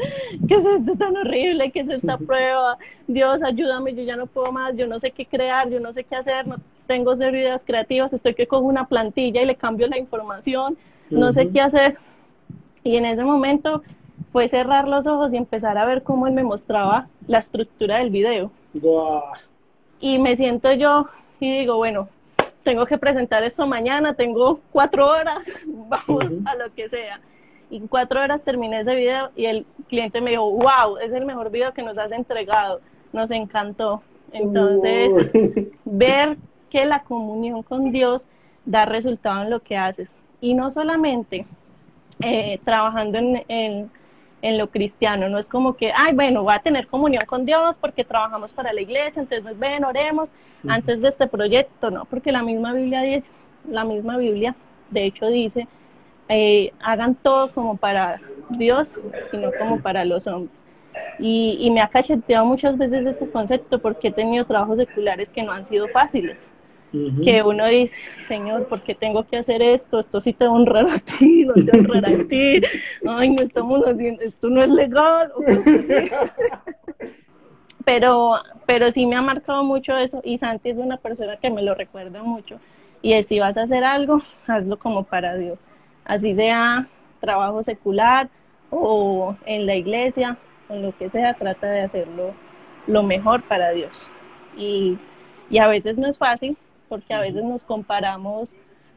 ¿qué 0.49 0.55
es 0.57 0.65
esto 0.65 0.97
tan 0.97 1.17
horrible? 1.17 1.71
¿Qué 1.71 1.81
es 1.81 1.89
esta 1.91 2.19
prueba? 2.19 2.79
Dios, 3.07 3.43
ayúdame, 3.43 3.95
yo 3.95 4.03
ya 4.03 4.17
no 4.17 4.27
puedo 4.27 4.53
más, 4.53 4.77
yo 4.77 4.87
no 4.87 4.99
sé 4.99 5.13
qué 5.13 5.27
crear, 5.27 5.69
yo 5.71 5.81
no 5.81 5.93
sé 5.93 6.05
qué 6.05 6.17
hacer, 6.17 6.47
no 6.47 6.57
tengo 6.87 7.15
cero 7.17 7.39
ideas 7.39 7.65
creativas, 7.65 8.13
estoy 8.13 8.35
que 8.35 8.47
cojo 8.47 8.65
una 8.65 8.87
plantilla 8.87 9.41
y 9.41 9.47
le 9.47 9.57
cambio 9.57 9.87
la 9.87 9.99
información, 9.99 10.77
no 11.11 11.33
sé 11.33 11.49
qué 11.51 11.61
hacer. 11.61 11.97
Y 12.85 12.97
en 12.97 13.07
ese 13.07 13.25
momento 13.25 13.83
fue 14.33 14.49
cerrar 14.49 14.89
los 14.89 15.07
ojos 15.07 15.33
y 15.33 15.37
empezar 15.37 15.79
a 15.79 15.85
ver 15.85 16.03
cómo 16.03 16.27
él 16.27 16.33
me 16.33 16.43
mostraba 16.43 17.07
la 17.27 17.39
estructura 17.39 17.99
del 17.99 18.11
video. 18.11 18.51
Y 20.01 20.19
me 20.19 20.35
siento 20.35 20.73
yo 20.73 21.07
y 21.39 21.61
digo, 21.61 21.77
bueno, 21.77 22.09
tengo 22.63 22.87
que 22.87 22.99
presentar 22.99 23.43
esto 23.45 23.67
mañana, 23.67 24.15
tengo 24.15 24.61
cuatro 24.73 25.07
horas, 25.07 25.47
vamos 25.67 26.27
a 26.45 26.55
lo 26.57 26.73
que 26.75 26.89
sea. 26.89 27.21
Y 27.73 27.79
en 27.79 27.89
cuatro 27.89 28.21
horas 28.21 28.45
terminé 28.45 28.81
ese 28.81 28.95
video 28.95 29.31
y 29.35 29.47
el 29.47 29.67
cliente 29.89 30.21
me 30.21 30.31
dijo, 30.31 30.49
wow, 30.51 30.99
es 31.03 31.13
el 31.13 31.25
mejor 31.25 31.51
video 31.51 31.73
que 31.73 31.83
nos 31.83 31.99
has 31.99 32.13
entregado, 32.13 32.81
nos 33.13 33.31
encantó. 33.31 34.03
Entonces, 34.33 35.31
ver 35.85 36.37
que 36.71 36.85
la 36.85 37.03
comunión 37.03 37.65
con 37.65 37.91
Dios 37.91 38.27
da 38.65 38.85
resultado 38.85 39.43
en 39.43 39.51
lo 39.51 39.61
que 39.61 39.77
haces. 39.77 40.15
Y 40.41 40.55
no 40.55 40.71
solamente 40.71 41.47
eh, 42.21 42.61
trabajando 42.65 43.19
en 43.19 43.91
en 44.43 44.59
lo 44.59 44.69
cristiano. 44.69 45.29
No 45.29 45.39
es 45.39 45.49
como 45.49 45.75
que, 45.75 45.93
ay, 45.95 46.15
bueno, 46.15 46.43
voy 46.43 46.55
a 46.55 46.59
tener 46.59 46.89
comunión 46.89 47.25
con 47.27 47.47
Dios 47.47 47.79
porque 47.79 48.05
trabajamos 48.05 48.53
para 48.53 48.73
la 48.73 48.81
iglesia, 48.81 49.23
entonces 49.23 49.59
ven, 49.59 49.85
oremos 49.85 50.35
antes 50.69 51.01
de 51.01 51.09
este 51.09 51.27
proyecto, 51.27 51.91
no, 51.91 52.05
porque 52.05 52.33
la 52.33 52.43
misma 52.43 52.75
Biblia 52.75 53.03
dice, 53.03 53.33
la 53.69 53.85
misma 53.85 54.17
Biblia, 54.19 54.55
de 54.91 55.05
hecho 55.05 55.29
dice, 55.29 55.67
eh, 56.35 56.73
hagan 56.81 57.15
todo 57.15 57.51
como 57.51 57.77
para 57.77 58.21
Dios 58.51 59.01
y 59.33 59.37
no 59.37 59.51
como 59.59 59.81
para 59.81 60.05
los 60.05 60.27
hombres. 60.27 60.65
Y, 61.19 61.57
y 61.61 61.71
me 61.71 61.81
ha 61.81 61.89
cacheteado 61.89 62.45
muchas 62.45 62.77
veces 62.77 63.07
este 63.07 63.29
concepto 63.29 63.79
porque 63.79 64.09
he 64.09 64.13
tenido 64.13 64.45
trabajos 64.45 64.77
seculares 64.77 65.31
que 65.31 65.43
no 65.43 65.53
han 65.53 65.65
sido 65.65 65.89
fáciles 65.89 66.51
que 67.25 67.43
uno 67.43 67.67
dice, 67.67 67.97
Señor, 68.27 68.67
¿por 68.69 68.83
qué 68.83 68.95
tengo 68.95 69.25
que 69.27 69.39
hacer 69.39 69.63
esto? 69.63 69.99
Esto 69.99 70.21
sí 70.21 70.35
te 70.35 70.47
honra 70.47 70.81
a 70.81 70.99
ti, 70.99 71.45
no 71.47 71.55
te 71.55 71.79
honra 71.79 72.09
a 72.09 72.25
ti. 72.29 72.61
Ay, 73.09 73.31
no 73.31 73.43
estamos 73.43 73.83
haciendo, 73.87 74.23
esto 74.23 74.51
no 74.51 74.63
es 74.63 74.69
legal. 74.69 75.33
pero, 77.85 78.35
pero 78.67 78.93
sí 78.93 79.07
me 79.07 79.17
ha 79.17 79.23
marcado 79.23 79.65
mucho 79.65 79.97
eso 79.97 80.21
y 80.23 80.37
Santi 80.37 80.69
es 80.69 80.79
una 80.79 80.99
persona 80.99 81.39
que 81.39 81.51
me 81.51 81.63
lo 81.63 81.75
recuerda 81.75 82.23
mucho. 82.23 82.61
Y 83.01 83.15
es, 83.15 83.27
si 83.27 83.41
vas 83.41 83.57
a 83.57 83.63
hacer 83.63 83.85
algo, 83.85 84.21
hazlo 84.47 84.79
como 84.79 85.05
para 85.05 85.35
Dios. 85.37 85.59
Así 86.05 86.35
sea 86.35 86.89
trabajo 87.21 87.63
secular 87.63 88.29
o 88.71 89.37
en 89.47 89.67
la 89.67 89.75
iglesia, 89.75 90.39
o 90.69 90.77
lo 90.77 90.97
que 90.97 91.11
sea, 91.11 91.35
trata 91.35 91.69
de 91.69 91.83
hacerlo 91.83 92.35
lo 92.87 93.03
mejor 93.03 93.43
para 93.43 93.71
Dios. 93.71 94.09
Y, 94.57 94.99
y 95.51 95.59
a 95.59 95.69
veces 95.69 95.99
no 95.99 96.09
es 96.09 96.19
fácil, 96.19 96.57
porque 96.89 97.15
a 97.15 97.21
veces 97.21 97.45
nos 97.45 97.65
comparamos 97.65 98.57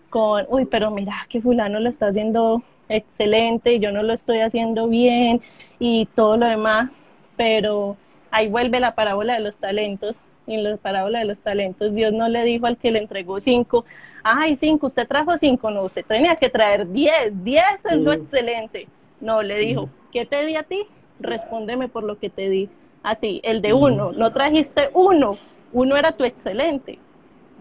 con, 0.10 0.46
uy, 0.50 0.66
pero 0.66 0.92
mira 0.92 1.14
que 1.30 1.42
fulano 1.42 1.80
lo 1.80 1.90
está 1.90 2.08
haciendo 2.08 2.64
excelente, 2.90 3.80
yo 3.80 3.92
no 3.92 4.04
lo 4.04 4.14
estoy 4.14 4.40
haciendo 4.40 4.88
bien 4.88 5.42
y 5.80 6.06
todo 6.08 6.38
lo 6.38 6.46
demás, 6.46 6.92
pero 7.36 7.98
ahí 8.32 8.48
vuelve 8.48 8.80
la 8.80 8.96
parábola 8.96 9.34
de 9.34 9.40
los 9.40 9.58
talentos. 9.58 10.22
Y 10.48 10.56
en 10.56 10.64
la 10.64 10.78
parábola 10.78 11.20
de 11.20 11.26
los 11.26 11.42
talentos, 11.42 11.94
Dios 11.94 12.14
no 12.14 12.28
le 12.28 12.44
dijo 12.44 12.68
al 12.68 12.78
que 12.78 12.92
le 12.92 13.00
entregó 13.00 13.40
cinco, 13.40 13.86
ay, 14.24 14.56
cinco, 14.56 14.88
usted 14.88 15.08
trajo 15.08 15.38
cinco, 15.38 15.72
no, 15.72 15.84
usted 15.84 16.06
tenía 16.06 16.36
que 16.36 16.50
traer 16.50 16.88
diez, 16.88 17.44
diez 17.44 17.86
es 17.90 17.98
lo 17.98 18.14
excelente. 18.14 18.88
No, 19.22 19.42
le 19.42 19.58
dijo, 19.58 19.90
¿qué 20.12 20.26
te 20.26 20.46
di 20.46 20.56
a 20.56 20.64
ti? 20.64 20.86
respóndeme 21.20 21.88
por 21.88 22.04
lo 22.04 22.18
que 22.20 22.30
te 22.30 22.50
di 22.50 22.70
a 23.04 23.16
ti, 23.16 23.40
el 23.44 23.62
de 23.62 23.74
uno, 23.74 24.12
no 24.12 24.32
trajiste 24.32 24.90
uno, 24.94 25.32
uno 25.74 25.96
era 25.96 26.12
tu 26.14 26.24
excelente. 26.24 26.98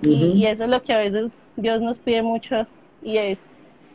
y, 0.03 0.47
eso 0.47 0.65
es 0.65 0.71
lo 0.71 0.83
que 0.83 0.93
a 0.93 0.99
veces 0.99 1.33
Dios 1.57 1.81
nos 1.81 1.99
pide 1.99 2.23
mucho 2.23 2.67
y 3.03 3.19
es, 3.19 3.43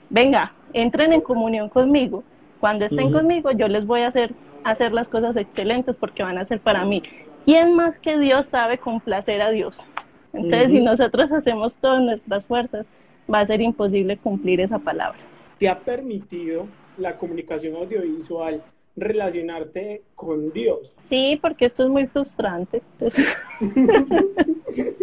venga, 0.09 0.53
entren 0.73 1.13
en 1.13 1.21
comunión 1.21 1.69
conmigo. 1.69 2.23
Cuando 2.59 2.85
estén 2.85 3.11
conmigo, 3.11 3.51
yo 3.51 3.67
les 3.67 3.85
voy 3.85 4.01
a 4.01 4.07
hacer, 4.07 4.33
hacer 4.63 4.91
las 4.91 5.07
cosas 5.07 5.35
excelentes 5.37 5.95
porque 5.95 6.23
van 6.23 6.37
a 6.37 6.45
ser 6.45 6.59
para 6.59 6.85
mí. 6.85 7.01
¿Quién 7.45 7.75
más 7.75 7.97
que 7.97 8.17
Dios 8.17 8.47
sabe 8.47 8.77
complacer 8.77 9.41
a 9.41 9.51
Dios? 9.51 9.85
Entonces, 10.33 10.71
si 10.71 10.81
nosotros 10.81 11.31
hacemos 11.31 11.77
todas 11.77 12.01
nuestras 12.01 12.45
fuerzas, 12.45 12.89
va 13.31 13.39
a 13.39 13.45
ser 13.45 13.61
imposible 13.61 14.17
cumplir 14.17 14.61
esa 14.61 14.79
palabra. 14.79 15.19
¿Te 15.57 15.67
ha 15.67 15.79
permitido 15.79 16.67
la 16.97 17.17
comunicación 17.17 17.75
audiovisual 17.75 18.61
relacionarte 18.95 20.03
con 20.15 20.51
Dios. 20.51 20.95
Sí, 20.99 21.37
porque 21.41 21.65
esto 21.65 21.83
es 21.83 21.89
muy 21.89 22.07
frustrante. 22.07 22.81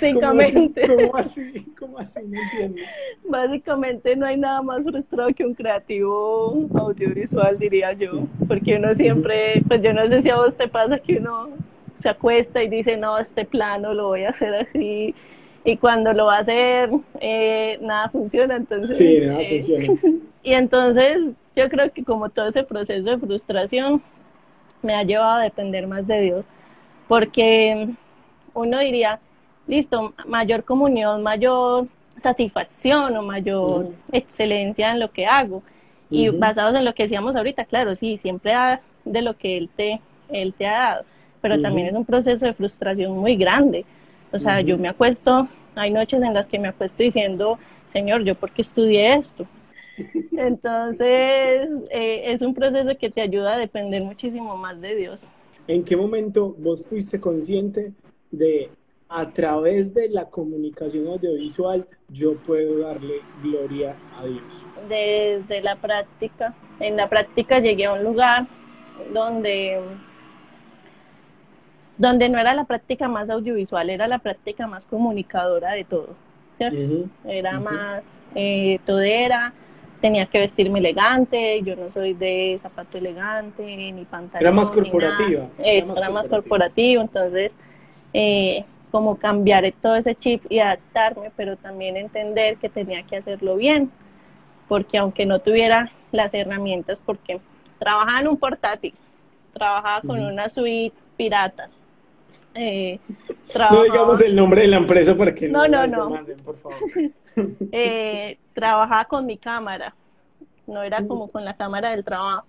básicamente. 0.00 0.82
¿Cómo 0.86 1.16
así? 1.16 1.66
¿Cómo 1.78 1.98
así? 1.98 2.20
No 2.26 2.40
entiendo. 2.40 2.82
Básicamente 3.28 4.16
no 4.16 4.26
hay 4.26 4.36
nada 4.36 4.62
más 4.62 4.84
frustrado 4.84 5.32
que 5.34 5.44
un 5.44 5.54
creativo 5.54 6.68
audiovisual, 6.74 7.58
diría 7.58 7.92
yo. 7.92 8.26
Porque 8.48 8.76
uno 8.76 8.94
siempre, 8.94 9.62
pues 9.66 9.82
yo 9.82 9.92
no 9.92 10.06
sé 10.06 10.22
si 10.22 10.30
a 10.30 10.36
vos 10.36 10.56
te 10.56 10.68
pasa 10.68 10.98
que 10.98 11.16
uno 11.16 11.50
se 11.94 12.08
acuesta 12.08 12.62
y 12.62 12.68
dice, 12.68 12.96
no, 12.96 13.18
este 13.18 13.44
plano 13.44 13.94
lo 13.94 14.08
voy 14.08 14.24
a 14.24 14.30
hacer 14.30 14.54
así. 14.54 15.14
Y 15.64 15.76
cuando 15.76 16.12
lo 16.12 16.26
va 16.26 16.36
a 16.36 16.40
hacer, 16.40 16.90
eh, 17.20 17.78
nada 17.82 18.08
funciona. 18.08 18.56
Entonces, 18.56 18.96
sí, 18.96 19.20
nada 19.20 19.42
eh, 19.42 19.62
funciona. 19.62 20.00
Y 20.42 20.54
entonces 20.54 21.34
yo 21.54 21.68
creo 21.68 21.92
que 21.92 22.02
como 22.02 22.30
todo 22.30 22.48
ese 22.48 22.62
proceso 22.62 23.10
de 23.10 23.18
frustración 23.18 24.02
me 24.82 24.94
ha 24.94 25.02
llevado 25.02 25.40
a 25.40 25.42
depender 25.42 25.86
más 25.86 26.06
de 26.06 26.20
Dios, 26.22 26.46
porque 27.06 27.88
uno 28.54 28.78
diría, 28.78 29.20
listo, 29.70 30.12
mayor 30.26 30.64
comunión, 30.64 31.22
mayor 31.22 31.86
satisfacción 32.16 33.16
o 33.16 33.22
mayor 33.22 33.90
excelencia 34.10 34.90
en 34.90 35.00
lo 35.00 35.10
que 35.12 35.26
hago. 35.26 35.62
Y 36.10 36.28
basados 36.28 36.74
en 36.74 36.84
lo 36.84 36.92
que 36.92 37.04
decíamos 37.04 37.36
ahorita, 37.36 37.64
claro, 37.64 37.94
sí, 37.94 38.18
siempre 38.18 38.50
da 38.50 38.80
de 39.04 39.22
lo 39.22 39.38
que 39.38 39.56
Él 39.56 39.70
te, 39.76 40.00
él 40.28 40.52
te 40.54 40.66
ha 40.66 40.72
dado, 40.72 41.04
pero 41.40 41.60
también 41.62 41.86
es 41.86 41.94
un 41.94 42.04
proceso 42.04 42.46
de 42.46 42.52
frustración 42.52 43.16
muy 43.16 43.36
grande. 43.36 43.84
O 44.32 44.38
sea, 44.38 44.60
yo 44.60 44.76
me 44.76 44.88
acuesto, 44.88 45.48
hay 45.76 45.90
noches 45.92 46.20
en 46.20 46.34
las 46.34 46.48
que 46.48 46.58
me 46.58 46.68
acuesto 46.68 47.02
diciendo, 47.04 47.58
Señor, 47.88 48.24
¿yo 48.24 48.34
por 48.34 48.50
qué 48.50 48.62
estudié 48.62 49.14
esto? 49.14 49.46
Entonces, 50.36 51.68
eh, 51.90 52.22
es 52.26 52.42
un 52.42 52.54
proceso 52.54 52.98
que 52.98 53.08
te 53.10 53.20
ayuda 53.20 53.54
a 53.54 53.58
depender 53.58 54.02
muchísimo 54.02 54.56
más 54.56 54.80
de 54.80 54.96
Dios. 54.96 55.28
¿En 55.68 55.84
qué 55.84 55.96
momento 55.96 56.56
vos 56.58 56.84
fuiste 56.84 57.20
consciente 57.20 57.92
de 58.32 58.70
a 59.10 59.28
través 59.30 59.92
de 59.92 60.08
la 60.08 60.26
comunicación 60.26 61.08
audiovisual 61.08 61.86
yo 62.08 62.36
puedo 62.36 62.78
darle 62.78 63.20
gloria 63.42 63.96
a 64.16 64.24
Dios? 64.24 64.42
Desde 64.88 65.60
la 65.60 65.76
práctica. 65.76 66.54
En 66.78 66.96
la 66.96 67.08
práctica 67.08 67.58
llegué 67.58 67.86
a 67.86 67.92
un 67.92 68.04
lugar 68.04 68.46
donde 69.12 69.80
donde 71.98 72.30
no 72.30 72.38
era 72.38 72.54
la 72.54 72.64
práctica 72.64 73.08
más 73.08 73.28
audiovisual, 73.28 73.90
era 73.90 74.08
la 74.08 74.20
práctica 74.20 74.66
más 74.66 74.86
comunicadora 74.86 75.72
de 75.72 75.84
todo. 75.84 76.14
Era 77.26 77.60
más 77.60 78.20
eh, 78.34 78.78
todera, 78.86 79.52
tenía 80.00 80.26
que 80.26 80.38
vestirme 80.38 80.78
elegante, 80.78 81.60
yo 81.62 81.76
no 81.76 81.90
soy 81.90 82.14
de 82.14 82.56
zapato 82.60 82.96
elegante, 82.96 83.62
ni 83.64 84.04
pantalón. 84.04 84.40
Era 84.40 84.52
más 84.52 84.70
corporativa. 84.70 85.48
Eso, 85.58 85.96
era 85.96 86.10
más, 86.10 86.28
corporativo, 86.28 87.02
entonces 87.02 87.56
eh, 88.14 88.64
como 88.90 89.16
cambiar 89.16 89.72
todo 89.80 89.96
ese 89.96 90.14
chip 90.14 90.44
y 90.48 90.58
adaptarme, 90.58 91.30
pero 91.36 91.56
también 91.56 91.96
entender 91.96 92.56
que 92.56 92.68
tenía 92.68 93.02
que 93.02 93.16
hacerlo 93.16 93.56
bien, 93.56 93.90
porque 94.68 94.98
aunque 94.98 95.26
no 95.26 95.38
tuviera 95.38 95.90
las 96.12 96.34
herramientas, 96.34 97.00
porque 97.04 97.40
trabajaba 97.78 98.20
en 98.20 98.28
un 98.28 98.36
portátil, 98.36 98.94
trabajaba 99.52 100.00
con 100.02 100.20
una 100.20 100.48
suite 100.48 100.96
pirata. 101.16 101.68
Eh, 102.54 102.98
No 103.70 103.84
digamos 103.84 104.20
el 104.20 104.34
nombre 104.34 104.62
de 104.62 104.68
la 104.68 104.78
empresa 104.78 105.16
para 105.16 105.32
que 105.34 105.48
no, 105.48 105.68
no, 105.68 105.86
no. 105.86 106.18
por 106.44 106.56
favor. 106.56 106.78
eh, 107.72 108.38
trabajaba 108.54 109.04
con 109.04 109.26
mi 109.26 109.36
cámara, 109.36 109.94
no 110.66 110.82
era 110.82 111.06
como 111.06 111.30
con 111.30 111.44
la 111.44 111.54
cámara 111.54 111.90
del 111.90 112.04
trabajo. 112.04 112.44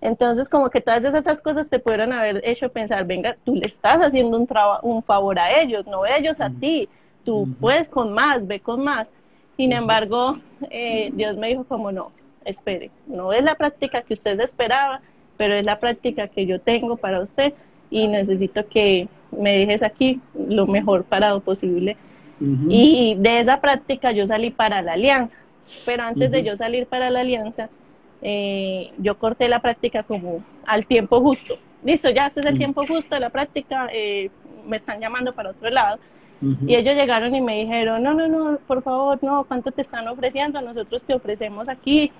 Entonces, 0.00 0.48
como 0.48 0.70
que 0.70 0.80
todas 0.80 1.04
esas 1.04 1.42
cosas 1.42 1.68
te 1.68 1.78
pudieron 1.78 2.12
haber 2.12 2.40
hecho 2.44 2.70
pensar, 2.70 3.04
venga, 3.04 3.36
tú 3.44 3.54
le 3.54 3.66
estás 3.66 4.02
haciendo 4.02 4.38
un, 4.38 4.48
un 4.82 5.02
favor 5.02 5.38
a 5.38 5.60
ellos, 5.60 5.86
no 5.86 6.06
ellos 6.06 6.40
a 6.40 6.48
ti, 6.48 6.88
tú 7.24 7.48
puedes 7.60 7.88
con 7.88 8.12
más, 8.12 8.46
ve 8.46 8.60
con 8.60 8.82
más. 8.82 9.12
Sin 9.56 9.72
embargo, 9.72 10.38
eh, 10.70 11.10
Dios 11.12 11.36
me 11.36 11.48
dijo 11.48 11.64
como 11.64 11.92
no, 11.92 12.12
espere, 12.44 12.90
no 13.06 13.32
es 13.32 13.44
la 13.44 13.56
práctica 13.56 14.00
que 14.02 14.14
usted 14.14 14.40
esperaba, 14.40 15.00
pero 15.36 15.54
es 15.54 15.66
la 15.66 15.78
práctica 15.78 16.28
que 16.28 16.46
yo 16.46 16.60
tengo 16.60 16.96
para 16.96 17.20
usted 17.20 17.52
y 17.90 18.08
necesito 18.08 18.66
que 18.68 19.08
me 19.30 19.58
dejes 19.58 19.82
aquí 19.82 20.20
lo 20.34 20.66
mejor 20.66 21.04
parado 21.04 21.40
posible 21.40 21.96
y 22.40 23.16
de 23.18 23.40
esa 23.40 23.60
práctica 23.60 24.12
yo 24.12 24.26
salí 24.26 24.50
para 24.50 24.80
la 24.80 24.94
alianza. 24.94 25.36
Pero 25.84 26.04
antes 26.04 26.30
de 26.30 26.42
yo 26.42 26.56
salir 26.56 26.86
para 26.86 27.10
la 27.10 27.20
alianza, 27.20 27.68
eh, 28.22 28.92
yo 28.98 29.18
corté 29.18 29.48
la 29.48 29.60
práctica 29.60 30.02
como 30.02 30.42
al 30.66 30.86
tiempo 30.86 31.20
justo. 31.20 31.56
Listo, 31.82 32.10
ya 32.10 32.26
este 32.26 32.40
es 32.40 32.46
el 32.46 32.58
tiempo 32.58 32.86
justo 32.86 33.14
de 33.14 33.20
la 33.20 33.30
práctica, 33.30 33.88
eh, 33.92 34.30
me 34.66 34.76
están 34.76 35.00
llamando 35.00 35.32
para 35.32 35.50
otro 35.50 35.70
lado. 35.70 35.98
Y 36.66 36.74
ellos 36.74 36.94
llegaron 36.94 37.34
y 37.34 37.42
me 37.42 37.58
dijeron, 37.60 38.02
no, 38.02 38.14
no, 38.14 38.26
no, 38.26 38.58
por 38.66 38.80
favor, 38.82 39.18
no, 39.20 39.44
¿cuánto 39.44 39.72
te 39.72 39.82
están 39.82 40.08
ofreciendo? 40.08 40.62
Nosotros 40.62 41.02
te 41.02 41.12
ofrecemos 41.12 41.68
aquí 41.68 42.12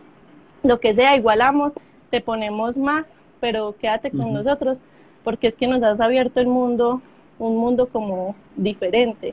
lo 0.62 0.78
que 0.78 0.94
sea, 0.94 1.16
igualamos, 1.16 1.72
te 2.10 2.20
ponemos 2.20 2.76
más, 2.76 3.18
pero 3.40 3.74
quédate 3.78 4.10
con 4.10 4.34
nosotros, 4.34 4.82
porque 5.24 5.46
es 5.46 5.54
que 5.54 5.66
nos 5.66 5.82
has 5.82 6.00
abierto 6.00 6.38
el 6.38 6.48
mundo, 6.48 7.00
un 7.38 7.56
mundo 7.56 7.86
como 7.86 8.34
diferente 8.56 9.32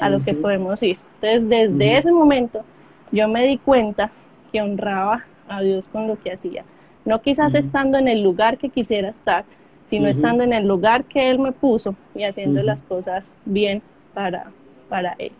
a 0.00 0.08
lo 0.08 0.24
que 0.24 0.32
podemos 0.32 0.82
ir. 0.82 0.98
Entonces, 1.20 1.48
desde 1.48 1.98
ese 1.98 2.10
momento, 2.10 2.64
yo 3.10 3.28
me 3.28 3.46
di 3.46 3.58
cuenta 3.58 4.10
que 4.50 4.62
honraba 4.62 5.24
a 5.48 5.62
Dios 5.62 5.88
con 5.88 6.06
lo 6.06 6.20
que 6.20 6.32
hacía. 6.32 6.64
No 7.04 7.20
quizás 7.20 7.54
estando 7.54 7.98
en 7.98 8.08
el 8.08 8.22
lugar 8.22 8.58
que 8.58 8.68
quisiera 8.68 9.08
estar, 9.08 9.44
sino 9.86 10.08
estando 10.08 10.44
en 10.44 10.52
el 10.52 10.66
lugar 10.66 11.04
que 11.04 11.28
Él 11.28 11.38
me 11.38 11.52
puso 11.52 11.94
y 12.14 12.24
haciendo 12.24 12.62
las 12.62 12.80
cosas 12.82 13.32
bien 13.44 13.82
para, 14.14 14.50
para 14.88 15.14
Él. 15.18 15.32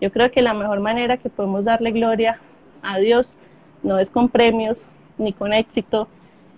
Yo 0.00 0.10
creo 0.12 0.30
que 0.30 0.42
la 0.42 0.54
mejor 0.54 0.80
manera 0.80 1.16
que 1.16 1.30
podemos 1.30 1.64
darle 1.64 1.92
gloria 1.92 2.38
a 2.82 2.98
Dios 2.98 3.38
no 3.82 3.98
es 3.98 4.10
con 4.10 4.28
premios, 4.28 4.96
ni 5.16 5.32
con 5.32 5.52
éxito, 5.52 6.08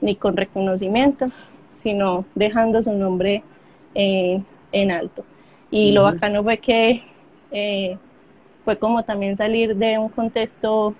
ni 0.00 0.16
con 0.16 0.36
reconocimiento, 0.36 1.26
sino 1.72 2.24
dejando 2.34 2.82
su 2.82 2.92
nombre 2.92 3.42
eh, 3.94 4.42
en 4.72 4.90
alto. 4.90 5.24
Y 5.70 5.92
lo 5.92 6.04
bacano 6.04 6.42
fue 6.42 6.58
que 6.58 7.02
eh, 7.50 7.98
fue 8.64 8.78
como 8.78 9.04
también 9.04 9.36
salir 9.36 9.76
de 9.76 9.98
un 9.98 10.08
contexto 10.08 10.94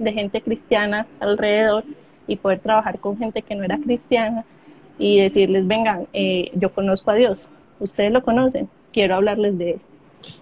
de 0.00 0.12
gente 0.12 0.40
cristiana 0.40 1.06
alrededor 1.20 1.84
y 2.26 2.36
poder 2.36 2.60
trabajar 2.60 2.98
con 2.98 3.18
gente 3.18 3.42
que 3.42 3.54
no 3.54 3.64
era 3.64 3.78
cristiana 3.78 4.44
y 4.98 5.20
decirles, 5.20 5.66
vengan, 5.66 6.06
eh, 6.12 6.50
yo 6.54 6.72
conozco 6.72 7.10
a 7.10 7.14
Dios, 7.14 7.48
ustedes 7.78 8.12
lo 8.12 8.22
conocen, 8.22 8.68
quiero 8.92 9.16
hablarles 9.16 9.56
de 9.58 9.70
Él. 9.72 9.80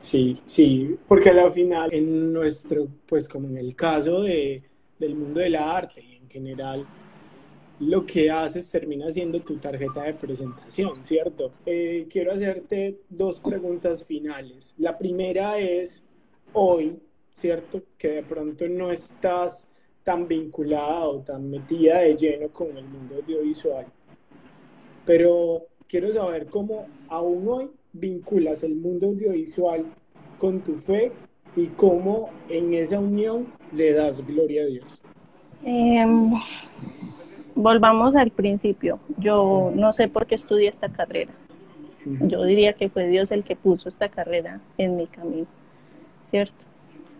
Sí, 0.00 0.40
sí, 0.44 0.96
porque 1.06 1.30
al 1.30 1.52
final, 1.52 1.92
en 1.92 2.32
nuestro, 2.32 2.88
pues 3.06 3.28
como 3.28 3.48
en 3.48 3.58
el 3.58 3.76
caso 3.76 4.22
de, 4.22 4.62
del 4.98 5.14
mundo 5.14 5.40
del 5.40 5.54
arte 5.54 6.02
y 6.02 6.16
en 6.16 6.28
general, 6.28 6.84
lo 7.80 8.04
que 8.04 8.30
haces 8.30 8.70
termina 8.70 9.10
siendo 9.12 9.40
tu 9.40 9.56
tarjeta 9.56 10.02
de 10.02 10.14
presentación, 10.14 11.04
¿cierto? 11.04 11.52
Eh, 11.64 12.06
quiero 12.10 12.32
hacerte 12.32 12.98
dos 13.08 13.38
preguntas 13.38 14.04
finales. 14.04 14.74
La 14.78 14.98
primera 14.98 15.58
es, 15.58 16.04
hoy, 16.52 16.98
¿cierto? 17.38 17.82
Que 17.96 18.08
de 18.08 18.22
pronto 18.22 18.68
no 18.68 18.90
estás 18.90 19.66
tan 20.04 20.26
vinculada 20.26 21.06
o 21.08 21.20
tan 21.20 21.48
metida 21.48 21.98
de 21.98 22.16
lleno 22.16 22.48
con 22.48 22.76
el 22.76 22.84
mundo 22.84 23.16
audiovisual, 23.16 23.86
pero 25.06 25.66
quiero 25.86 26.12
saber 26.12 26.46
cómo 26.46 26.86
aún 27.08 27.48
hoy 27.48 27.70
vinculas 27.92 28.62
el 28.62 28.74
mundo 28.74 29.08
audiovisual 29.08 29.84
con 30.38 30.60
tu 30.60 30.78
fe 30.78 31.12
y 31.56 31.66
cómo 31.66 32.30
en 32.48 32.74
esa 32.74 32.98
unión 32.98 33.46
le 33.72 33.92
das 33.92 34.26
gloria 34.26 34.62
a 34.62 34.66
Dios. 34.66 35.00
Eh, 35.64 36.06
volvamos 37.54 38.16
al 38.16 38.30
principio. 38.30 38.98
Yo 39.18 39.72
no 39.74 39.92
sé 39.92 40.08
por 40.08 40.26
qué 40.26 40.34
estudié 40.34 40.68
esta 40.68 40.88
carrera. 40.88 41.32
Yo 42.04 42.44
diría 42.44 42.72
que 42.72 42.88
fue 42.88 43.06
Dios 43.08 43.30
el 43.32 43.44
que 43.44 43.56
puso 43.56 43.88
esta 43.88 44.08
carrera 44.08 44.60
en 44.78 44.96
mi 44.96 45.06
camino, 45.06 45.46
¿cierto? 46.24 46.64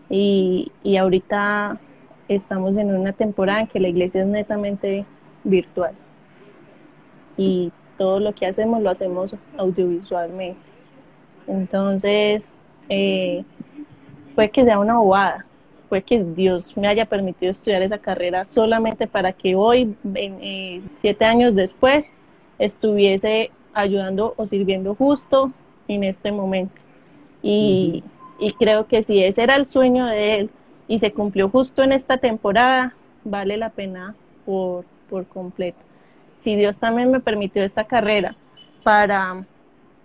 Y, 0.09 0.71
y 0.83 0.97
ahorita 0.97 1.79
estamos 2.27 2.77
en 2.77 2.95
una 2.95 3.13
temporada 3.13 3.61
en 3.61 3.67
que 3.67 3.79
la 3.79 3.89
iglesia 3.89 4.21
es 4.21 4.27
netamente 4.27 5.05
virtual. 5.43 5.93
y 7.37 7.71
todo 7.97 8.19
lo 8.21 8.33
que 8.33 8.45
hacemos 8.45 8.81
lo 8.81 8.89
hacemos 8.89 9.35
audiovisualmente. 9.57 10.59
Entonces, 11.47 12.53
eh, 12.87 13.43
puede 14.35 14.49
que 14.51 14.63
sea 14.63 14.79
una 14.79 14.97
bobada, 14.97 15.45
puede 15.89 16.03
que 16.03 16.23
Dios 16.23 16.77
me 16.77 16.87
haya 16.87 17.05
permitido 17.05 17.51
estudiar 17.51 17.81
esa 17.81 17.97
carrera 17.97 18.45
solamente 18.45 19.05
para 19.05 19.33
que 19.33 19.55
hoy, 19.55 19.95
eh, 20.15 20.81
siete 20.95 21.25
años 21.25 21.55
después, 21.55 22.09
estuviese 22.57 23.51
ayudando 23.73 24.33
o 24.37 24.45
sirviendo 24.47 24.95
justo 24.95 25.51
en 25.87 26.03
este 26.05 26.31
momento. 26.31 26.75
Y, 27.41 28.03
y 28.39 28.51
creo 28.53 28.87
que 28.87 29.03
si 29.03 29.23
ese 29.23 29.43
era 29.43 29.55
el 29.55 29.65
sueño 29.65 30.05
de 30.05 30.35
él 30.35 30.49
y 30.87 30.99
se 30.99 31.11
cumplió 31.11 31.49
justo 31.49 31.83
en 31.83 31.91
esta 31.91 32.17
temporada, 32.17 32.95
vale 33.23 33.57
la 33.57 33.69
pena 33.69 34.15
por, 34.45 34.85
por 35.09 35.27
completo. 35.27 35.79
Si 36.35 36.55
Dios 36.55 36.79
también 36.79 37.11
me 37.11 37.19
permitió 37.19 37.63
esta 37.63 37.83
carrera 37.83 38.35
para 38.83 39.45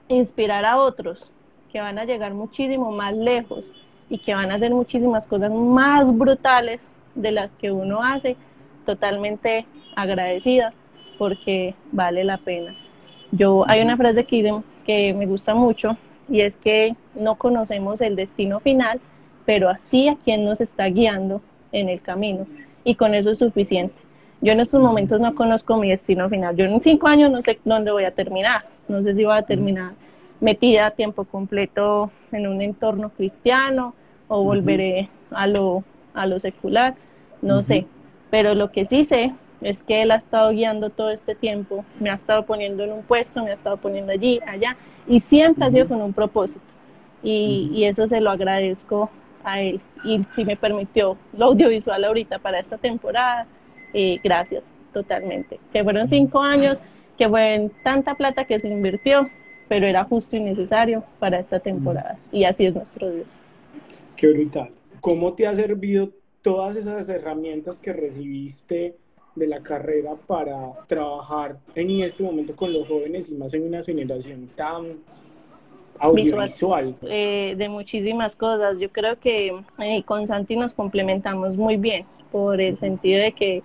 inspirar 0.09 0.65
a 0.65 0.79
otros 0.79 1.31
que 1.73 1.81
van 1.81 1.99
a 1.99 2.05
llegar 2.05 2.35
muchísimo 2.35 2.91
más 2.91 3.15
lejos 3.15 3.65
y 4.11 4.19
que 4.19 4.35
van 4.35 4.51
a 4.51 4.57
hacer 4.57 4.73
muchísimas 4.73 5.27
cosas 5.27 5.51
más 5.51 6.17
brutales 6.17 6.89
de 7.15 7.33
las 7.33 7.55
que 7.55 7.71
uno 7.71 8.03
hace, 8.03 8.37
totalmente 8.85 9.67
agradecida 9.97 10.73
porque 11.19 11.75
vale 11.93 12.25
la 12.25 12.39
pena. 12.39 12.75
Yo 13.31 13.65
hay 13.69 13.81
una 13.81 13.97
frase 13.97 14.25
que, 14.25 14.61
que 14.85 15.15
me 15.15 15.27
gusta 15.27 15.55
mucho 15.55 15.97
y 16.29 16.41
es 16.41 16.57
que 16.57 16.95
no 17.15 17.37
conocemos 17.37 18.01
el 18.01 18.17
destino 18.17 18.61
final, 18.61 19.01
pero 19.45 19.69
así 19.69 20.09
a 20.09 20.17
quien 20.17 20.45
nos 20.45 20.61
está 20.61 20.87
guiando 20.87 21.43
en 21.73 21.89
el 21.89 22.01
camino 22.01 22.47
y 22.85 22.95
con 22.95 23.15
eso 23.15 23.31
es 23.31 23.39
suficiente. 23.39 23.95
Yo 24.41 24.53
en 24.53 24.61
estos 24.61 24.81
momentos 24.83 25.21
no 25.21 25.35
conozco 25.35 25.77
mi 25.77 25.91
destino 25.91 26.29
final. 26.29 26.55
Yo 26.57 26.67
en 26.67 26.81
cinco 26.81 27.09
años 27.09 27.31
no 27.31 27.41
sé 27.41 27.59
dónde 27.65 27.91
voy 27.91 28.05
a 28.05 28.11
terminar. 28.11 28.67
No 28.89 29.03
sé 29.03 29.15
si 29.15 29.25
voy 29.25 29.37
a 29.37 29.43
terminar 29.43 29.93
metida 30.41 30.87
a 30.87 30.91
tiempo 30.91 31.25
completo 31.25 32.11
en 32.31 32.47
un 32.47 32.61
entorno 32.61 33.09
cristiano 33.09 33.95
o 34.29 34.45
volveré 34.45 35.09
a 35.31 35.47
lo, 35.47 35.85
a 36.13 36.27
lo 36.27 36.39
secular. 36.41 36.95
No 37.41 37.63
sé. 37.63 37.87
Pero 38.31 38.55
lo 38.55 38.71
que 38.71 38.85
sí 38.85 39.05
sé 39.05 39.33
es 39.65 39.83
que 39.83 40.03
Él 40.03 40.11
ha 40.11 40.17
estado 40.17 40.51
guiando 40.51 40.91
todo 40.91 41.11
este 41.11 41.35
tiempo, 41.35 41.85
me 41.99 42.11
ha 42.11 42.15
estado 42.15 42.45
poniendo 42.45 42.85
en 42.85 42.93
un 42.93 43.03
puesto, 43.03 43.43
me 43.43 43.51
ha 43.51 43.55
estado 43.55 43.79
poniendo 43.79 44.13
allí, 44.13 44.41
allá, 44.47 44.77
y 45.09 45.21
siempre 45.21 45.65
ha 45.65 45.71
sido 45.71 45.89
con 45.89 46.01
un 46.03 46.13
propósito. 46.13 46.65
Y, 47.23 47.71
y, 47.73 47.85
eso 47.85 48.07
se 48.07 48.21
lo 48.21 48.31
agradezco 48.31 49.11
a 49.43 49.63
Él. 49.63 49.81
Y 50.05 50.23
si 50.25 50.45
me 50.45 50.57
permitió 50.57 51.17
lo 51.37 51.47
audiovisual 51.47 52.05
ahorita 52.05 52.39
para 52.39 52.59
esta 52.59 52.77
temporada, 52.77 53.47
eh, 53.95 54.21
gracias 54.23 54.65
totalmente. 54.93 55.59
Que 55.73 55.83
fueron 55.83 56.07
cinco 56.07 56.41
años, 56.41 56.83
que 57.17 57.29
fue 57.29 57.71
tanta 57.83 58.15
plata 58.15 58.45
que 58.45 58.61
se 58.61 58.69
invirtió, 58.69 59.31
pero 59.69 59.87
era 59.87 60.05
justo 60.05 60.37
y 60.37 60.41
necesario 60.41 61.03
para 61.19 61.39
esta 61.39 61.61
temporada. 61.61 62.19
Y 62.31 62.45
así 62.45 62.67
es 62.67 62.75
nuestro 62.75 63.11
Dios. 63.11 63.41
Qué 64.17 64.29
brutal. 64.29 64.71
¿Cómo 65.01 65.33
te 65.33 65.47
ha 65.47 65.55
servido 65.55 66.11
todas 66.43 66.77
esas 66.77 67.09
herramientas 67.09 67.79
que 67.79 67.95
recibiste 67.95 68.97
de 69.35 69.47
la 69.47 69.61
carrera 69.61 70.15
para 70.27 70.73
trabajar 70.87 71.57
en 71.75 71.91
este 72.03 72.23
momento 72.23 72.55
con 72.55 72.73
los 72.73 72.87
jóvenes 72.87 73.29
y 73.29 73.35
más 73.35 73.53
en 73.55 73.67
una 73.67 73.83
generación 73.83 74.49
tan 74.55 74.99
audiovisual? 75.99 76.95
Eh, 77.03 77.55
de 77.57 77.69
muchísimas 77.69 78.37
cosas. 78.37 78.79
Yo 78.79 78.91
creo 78.91 79.19
que 79.19 79.55
eh, 79.79 80.03
con 80.05 80.27
Santi 80.27 80.57
nos 80.57 80.75
complementamos 80.75 81.57
muy 81.57 81.77
bien 81.77 82.07
por 82.31 82.61
el 82.61 82.77
sentido 82.79 83.21
de 83.21 83.33
que 83.33 83.63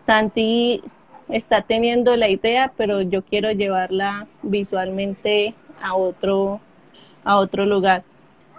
Santi 0.00 0.82
está 1.28 1.62
teniendo 1.62 2.16
la 2.16 2.28
idea, 2.28 2.72
pero 2.76 3.02
yo 3.02 3.22
quiero 3.22 3.52
llevarla 3.52 4.26
visualmente 4.42 5.54
a 5.80 5.94
otro, 5.94 6.60
a 7.24 7.38
otro 7.38 7.66
lugar. 7.66 8.02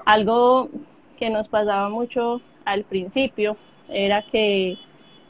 Algo 0.06 0.70
que 1.18 1.30
nos 1.30 1.48
pasaba 1.48 1.90
mucho 1.90 2.42
al 2.66 2.84
principio 2.84 3.58
era 3.90 4.24
que, 4.32 4.78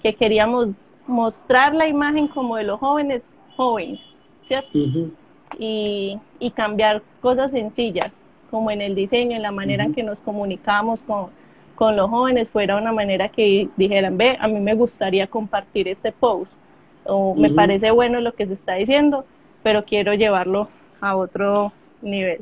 que 0.02 0.14
queríamos 0.14 0.82
mostrar 1.14 1.74
la 1.74 1.88
imagen 1.88 2.28
como 2.28 2.58
de 2.58 2.64
los 2.64 2.80
jóvenes 2.80 3.34
jóvenes, 3.56 4.00
¿cierto? 4.46 4.78
y, 5.60 6.20
y, 6.40 6.52
cambiar 6.52 7.04
cosas 7.22 7.52
sencillas, 7.52 8.18
como 8.50 8.72
en 8.72 8.82
el 8.82 8.96
diseño, 8.96 9.36
en 9.36 9.44
la 9.44 9.52
manera 9.52 9.84
en 9.84 9.94
que 9.94 10.02
nos 10.02 10.20
comunicamos 10.20 11.04
con, 11.04 11.28
con 11.76 11.96
los 11.96 12.10
jóvenes, 12.10 12.50
fuera 12.50 12.78
una 12.78 12.92
manera 12.92 13.30
que 13.30 13.70
dijeran, 13.78 14.18
ve, 14.18 14.38
a 14.40 14.48
mí 14.48 14.60
me 14.60 14.74
gustaría 14.74 15.28
compartir 15.28 15.88
este 15.88 16.12
post, 16.12 16.54
o 17.06 17.36
me 17.36 17.52
parece 17.52 17.92
bueno 17.92 18.20
lo 18.20 18.34
que 18.34 18.48
se 18.48 18.54
está 18.54 18.74
diciendo, 18.74 19.26
pero 19.62 19.86
quiero 19.86 20.14
llevarlo 20.14 20.70
a 21.00 21.16
otro 21.16 21.72
nivel. 22.02 22.42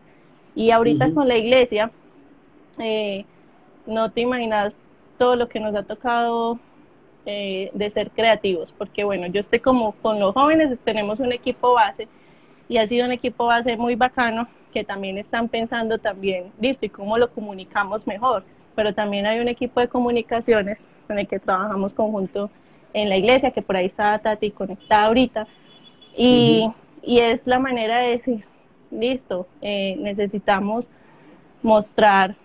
Y 0.56 0.72
ahorita 0.72 1.14
con 1.14 1.28
la 1.28 1.38
iglesia, 1.38 1.92
eh, 2.80 3.26
no 3.86 4.12
te 4.12 4.22
imaginas 4.22 4.88
todo 5.18 5.36
lo 5.36 5.50
que 5.50 5.60
nos 5.60 5.76
ha 5.76 5.84
tocado 5.84 6.60
eh, 7.26 7.70
de 7.74 7.90
ser 7.90 8.12
creativos, 8.12 8.72
porque 8.72 9.04
bueno, 9.04 9.28
yo 9.28 9.40
estoy 9.40 9.60
como 9.60 9.92
con 9.94 10.20
los 10.20 10.34
jóvenes, 10.34 10.78
tenemos 10.84 11.20
un 11.20 11.32
equipo 11.32 11.74
base 11.74 12.08
y 12.68 12.78
ha 12.78 12.88
sido 12.88 13.06
un 13.06 13.12
equipo 13.12 13.46
base 13.46 13.78
muy 13.78 13.96
bacano 13.96 14.48
que 14.74 14.84
también 14.84 15.18
están 15.18 15.50
pensando 15.50 15.98
también, 15.98 16.52
listo, 16.60 16.86
y 16.86 16.90
cómo 16.90 17.18
lo 17.18 17.30
comunicamos 17.32 18.08
mejor, 18.08 18.44
pero 18.76 18.94
también 18.94 19.26
hay 19.26 19.40
un 19.40 19.48
equipo 19.48 19.80
de 19.82 19.88
comunicaciones 19.88 20.88
con 21.08 21.20
el 21.20 21.28
que 21.28 21.40
trabajamos 21.40 21.94
conjunto 21.94 22.50
en 22.94 23.10
la 23.10 23.18
iglesia, 23.18 23.52
que 23.52 23.62
por 23.62 23.76
ahí 23.76 23.86
está 23.86 24.18
Tati 24.20 24.52
conectada 24.52 25.08
ahorita, 25.08 25.48
y, 26.16 26.72
y 27.04 27.20
es 27.20 27.46
la 27.46 27.60
manera 27.60 28.00
de 28.00 28.12
decir, 28.12 28.46
listo, 28.90 29.48
eh, 29.62 29.96
necesitamos 30.00 30.90
mostrar 31.62 32.36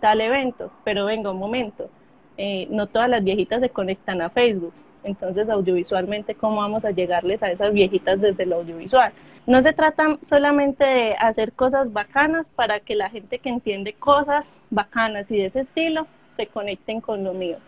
tal 0.00 0.20
evento, 0.20 0.70
pero 0.84 1.06
venga 1.06 1.30
un 1.30 1.38
momento, 1.38 1.88
eh, 2.36 2.66
no 2.70 2.86
todas 2.86 3.08
las 3.08 3.24
viejitas 3.24 3.60
se 3.60 3.70
conectan 3.70 4.20
a 4.22 4.30
Facebook. 4.30 4.74
Entonces, 5.04 5.48
audiovisualmente, 5.48 6.34
¿cómo 6.34 6.56
vamos 6.56 6.84
a 6.84 6.90
llegarles 6.90 7.42
a 7.42 7.50
esas 7.50 7.72
viejitas 7.72 8.20
desde 8.20 8.42
el 8.42 8.52
audiovisual? 8.52 9.12
No 9.46 9.62
se 9.62 9.72
trata 9.72 10.18
solamente 10.22 10.84
de 10.84 11.14
hacer 11.14 11.52
cosas 11.52 11.92
bacanas 11.92 12.48
para 12.48 12.80
que 12.80 12.96
la 12.96 13.08
gente 13.08 13.38
que 13.38 13.48
entiende 13.48 13.92
cosas 13.92 14.56
bacanas 14.70 15.30
y 15.30 15.36
de 15.36 15.46
ese 15.46 15.60
estilo 15.60 16.08
se 16.32 16.48
conecten 16.48 17.00
con 17.00 17.22
lo 17.22 17.32
mío. 17.32 17.58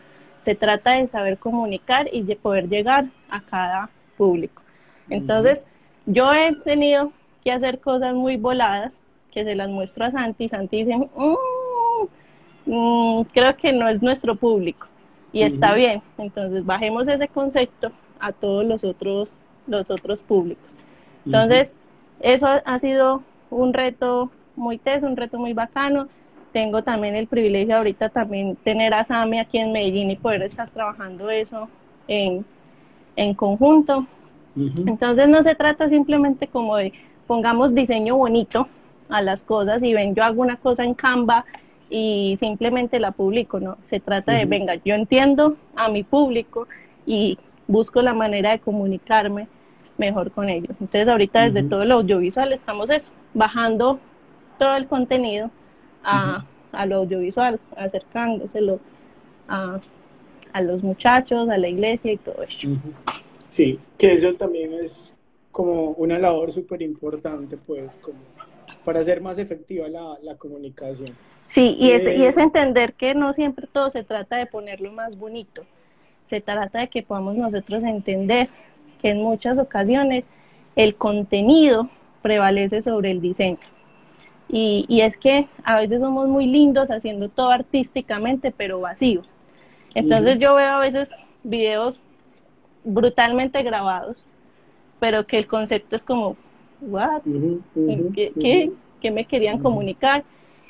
Se 0.41 0.57
trata 0.57 0.93
de 0.93 1.07
saber 1.07 1.39
comunicar 1.39 2.09
y 2.13 2.23
de 2.23 2.35
poder 2.35 2.69
llegar 2.69 3.07
a 3.31 3.41
cada 3.43 3.91
público. 4.17 4.63
Entonces, 5.09 5.65
yo 6.07 6.33
he 6.33 6.55
tenido 6.65 7.13
que 7.45 7.53
hacer 7.53 7.79
cosas 7.79 8.15
muy 8.15 8.37
voladas 8.37 9.01
que 9.33 9.45
se 9.45 9.55
las 9.55 9.69
muestro 9.69 10.05
a 10.05 10.11
Santi. 10.11 10.49
Santi 10.49 10.85
dice, 10.85 11.09
mmm, 12.69 13.21
Mm, 13.21 13.23
creo 13.33 13.57
que 13.57 13.73
no 13.73 13.89
es 13.89 14.03
nuestro 14.03 14.37
público 14.37 14.87
y 15.33 15.43
está 15.43 15.75
bien. 15.75 16.03
Entonces 16.19 16.65
bajemos 16.65 17.09
ese 17.09 17.29
concepto 17.29 17.91
a 18.21 18.33
todos 18.33 18.65
los 18.65 18.85
otros, 18.85 19.35
los 19.67 19.91
otros 19.91 20.23
públicos. 20.23 20.75
Entonces, 21.25 21.75
eso 22.21 22.47
ha 22.65 22.79
sido 22.79 23.23
un 23.51 23.73
reto 23.73 24.31
muy 24.57 24.79
teso, 24.79 25.07
un 25.07 25.17
reto 25.17 25.39
muy 25.39 25.53
bacano. 25.53 26.09
Tengo 26.53 26.83
también 26.83 27.15
el 27.17 27.27
privilegio 27.27 27.77
ahorita 27.77 28.09
también 28.09 28.57
tener 28.57 28.95
a 28.95 29.05
Sami 29.05 29.39
aquí 29.39 29.59
en 29.59 29.73
Medellín 29.73 30.11
y 30.11 30.17
poder 30.17 30.43
estar 30.43 30.71
trabajando 30.71 31.31
eso 31.31 31.69
en, 32.07 32.45
en 33.17 33.35
conjunto. 33.35 34.07
Entonces 34.57 35.29
no 35.29 35.43
se 35.43 35.55
trata 35.55 35.89
simplemente 35.89 36.49
como 36.49 36.77
de 36.77 36.93
pongamos 37.29 37.75
diseño 37.75 38.17
bonito 38.17 38.67
a 39.09 39.23
las 39.23 39.43
cosas 39.43 39.83
y 39.85 39.95
ven, 39.95 40.15
yo 40.15 40.25
hago 40.25 40.43
una 40.43 40.57
cosa 40.57 40.83
en 40.85 40.95
Canva 40.95 41.45
y 41.91 42.37
simplemente 42.41 43.01
la 43.01 43.13
publico, 43.13 43.61
¿no? 43.61 43.79
Se 43.85 44.01
trata 44.01 44.33
de, 44.33 44.45
venga, 44.45 44.75
yo 44.77 44.95
entiendo 44.95 45.57
a 45.75 45.89
mi 45.89 46.03
público 46.03 46.69
y 47.07 47.39
busco 47.67 48.03
la 48.03 48.15
manera 48.15 48.51
de 48.51 48.59
comunicarme 48.59 49.49
mejor 49.97 50.31
con 50.31 50.49
ellos. 50.49 50.71
Entonces 50.81 51.09
ahorita 51.09 51.49
desde 51.49 51.63
todo 51.63 51.83
el 51.83 51.93
audiovisual 51.93 52.53
estamos 52.53 52.91
eso, 52.91 53.11
bajando 53.35 53.99
todo 54.59 54.77
el 54.77 54.87
contenido 54.87 55.51
a, 56.05 56.45
a 56.73 56.87
lo 56.87 56.97
audiovisual, 56.97 57.59
acercándoselo 57.77 58.81
a, 59.49 59.81
a, 60.53 60.63
los 60.63 60.83
muchachos, 60.83 61.49
a 61.49 61.59
la 61.59 61.69
iglesia 61.69 62.13
y 62.13 62.17
todo 62.17 62.43
eso. 62.43 62.69
Sí, 63.49 63.79
que 63.97 64.13
eso 64.13 64.35
también 64.35 64.75
es 64.75 65.13
como 65.51 65.91
una 65.93 66.19
labor 66.19 66.53
súper 66.53 66.83
importante, 66.83 67.57
pues, 67.57 67.97
como 67.97 68.19
para 68.89 69.01
hacer 69.01 69.21
más 69.21 69.37
efectiva 69.37 69.87
la, 69.87 70.17
la 70.23 70.37
comunicación. 70.37 71.11
Sí, 71.47 71.77
y, 71.79 71.91
es, 71.91 72.05
y 72.05 72.25
es 72.25 72.39
eh, 72.39 72.43
entender 72.43 72.95
que 72.95 73.15
no 73.15 73.35
siempre 73.35 73.67
todo 73.71 73.91
se 73.91 74.03
trata 74.03 74.37
de 74.37 74.47
ponerlo 74.47 74.91
más 74.93 75.19
bonito, 75.19 75.67
se 76.25 76.41
trata 76.41 76.79
de 76.79 76.89
que 76.89 77.03
podamos 77.03 77.37
nosotros 77.37 77.85
entender 77.85 78.49
que 79.03 79.11
en 79.11 79.23
muchas 79.23 79.59
ocasiones 79.59 80.31
el 80.75 80.95
contenido 80.95 81.91
prevalece 82.23 82.81
sobre 82.81 83.11
el 83.11 83.21
diseño. 83.21 83.59
Y, 84.49 84.87
y, 84.89 85.03
es 85.03 85.19
que 85.19 85.49
a 85.65 85.79
veces 85.79 86.01
somos 86.01 86.27
muy 86.27 86.47
lindos 86.47 86.91
haciendo 86.91 87.29
todo 87.29 87.51
artísticamente, 87.51 88.55
pero 88.57 88.81
vacío. 88.81 89.21
Entonces 89.95 90.39
yo 90.39 90.55
veo 90.55 90.73
a 90.73 90.79
veces 90.79 91.15
videos 91.43 92.07
brutalmente 92.85 93.63
grabados 93.63 94.25
pero 95.01 95.27
que 95.27 95.39
el 95.39 95.47
concepto 95.47 95.97
es 95.97 96.05
como, 96.05 96.37
¿what? 96.81 97.23
¿Qué, 98.15 98.73
qué, 99.01 99.11
me 99.11 99.25
querían 99.25 99.59
comunicar? 99.59 100.25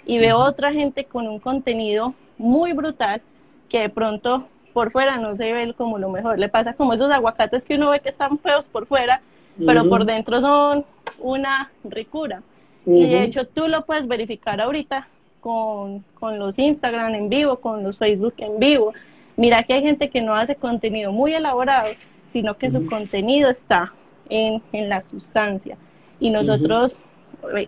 Y 0.05 0.19
veo 0.19 0.39
otra 0.39 0.73
gente 0.73 1.05
con 1.05 1.29
un 1.29 1.39
contenido 1.39 2.15
muy 2.39 2.73
brutal 2.73 3.21
que 3.69 3.81
de 3.81 3.89
pronto 3.89 4.47
por 4.73 4.91
fuera 4.91 5.17
no 5.19 5.37
se 5.37 5.53
ve 5.53 5.75
como 5.75 5.99
lo 5.99 6.09
mejor. 6.09 6.39
Le 6.39 6.49
pasa 6.49 6.75
como 6.75 6.93
esos 6.93 7.11
aguacates 7.11 7.65
que 7.65 7.75
uno 7.75 7.91
ve 7.91 8.01
que 8.01 8.09
están 8.09 8.39
feos 8.39 8.69
por 8.69 8.87
fuera, 8.87 9.21
pero 9.65 9.89
por 9.89 10.05
dentro 10.05 10.41
son 10.41 10.85
una 11.19 11.71
ricura. 11.85 12.43
Y 12.87 13.07
de 13.07 13.25
hecho 13.25 13.47
tú 13.47 13.69
lo 13.69 13.85
puedes 13.85 14.07
verificar 14.07 14.61
ahorita 14.61 15.09
con, 15.41 16.05
con, 16.19 16.39
los 16.39 16.59
Instagram 16.59 17.15
en 17.15 17.29
vivo, 17.29 17.57
con 17.57 17.83
los 17.83 17.99
Facebook 17.99 18.35
en 18.39 18.59
vivo. 18.59 18.93
Mira 19.37 19.63
que 19.63 19.75
hay 19.75 19.83
gente 19.83 20.09
que 20.11 20.21
no 20.21 20.35
hace 20.35 20.57
contenido 20.57 21.13
muy 21.13 21.35
elaborado, 21.35 21.89
sino 22.29 22.57
que 22.57 22.71
su 22.71 22.87
contenido 22.87 23.51
está 23.51 23.93
en, 24.29 24.63
en, 24.73 24.89
la 24.89 25.03
sustancia. 25.03 25.77
Y 26.21 26.31
nosotros, 26.31 27.03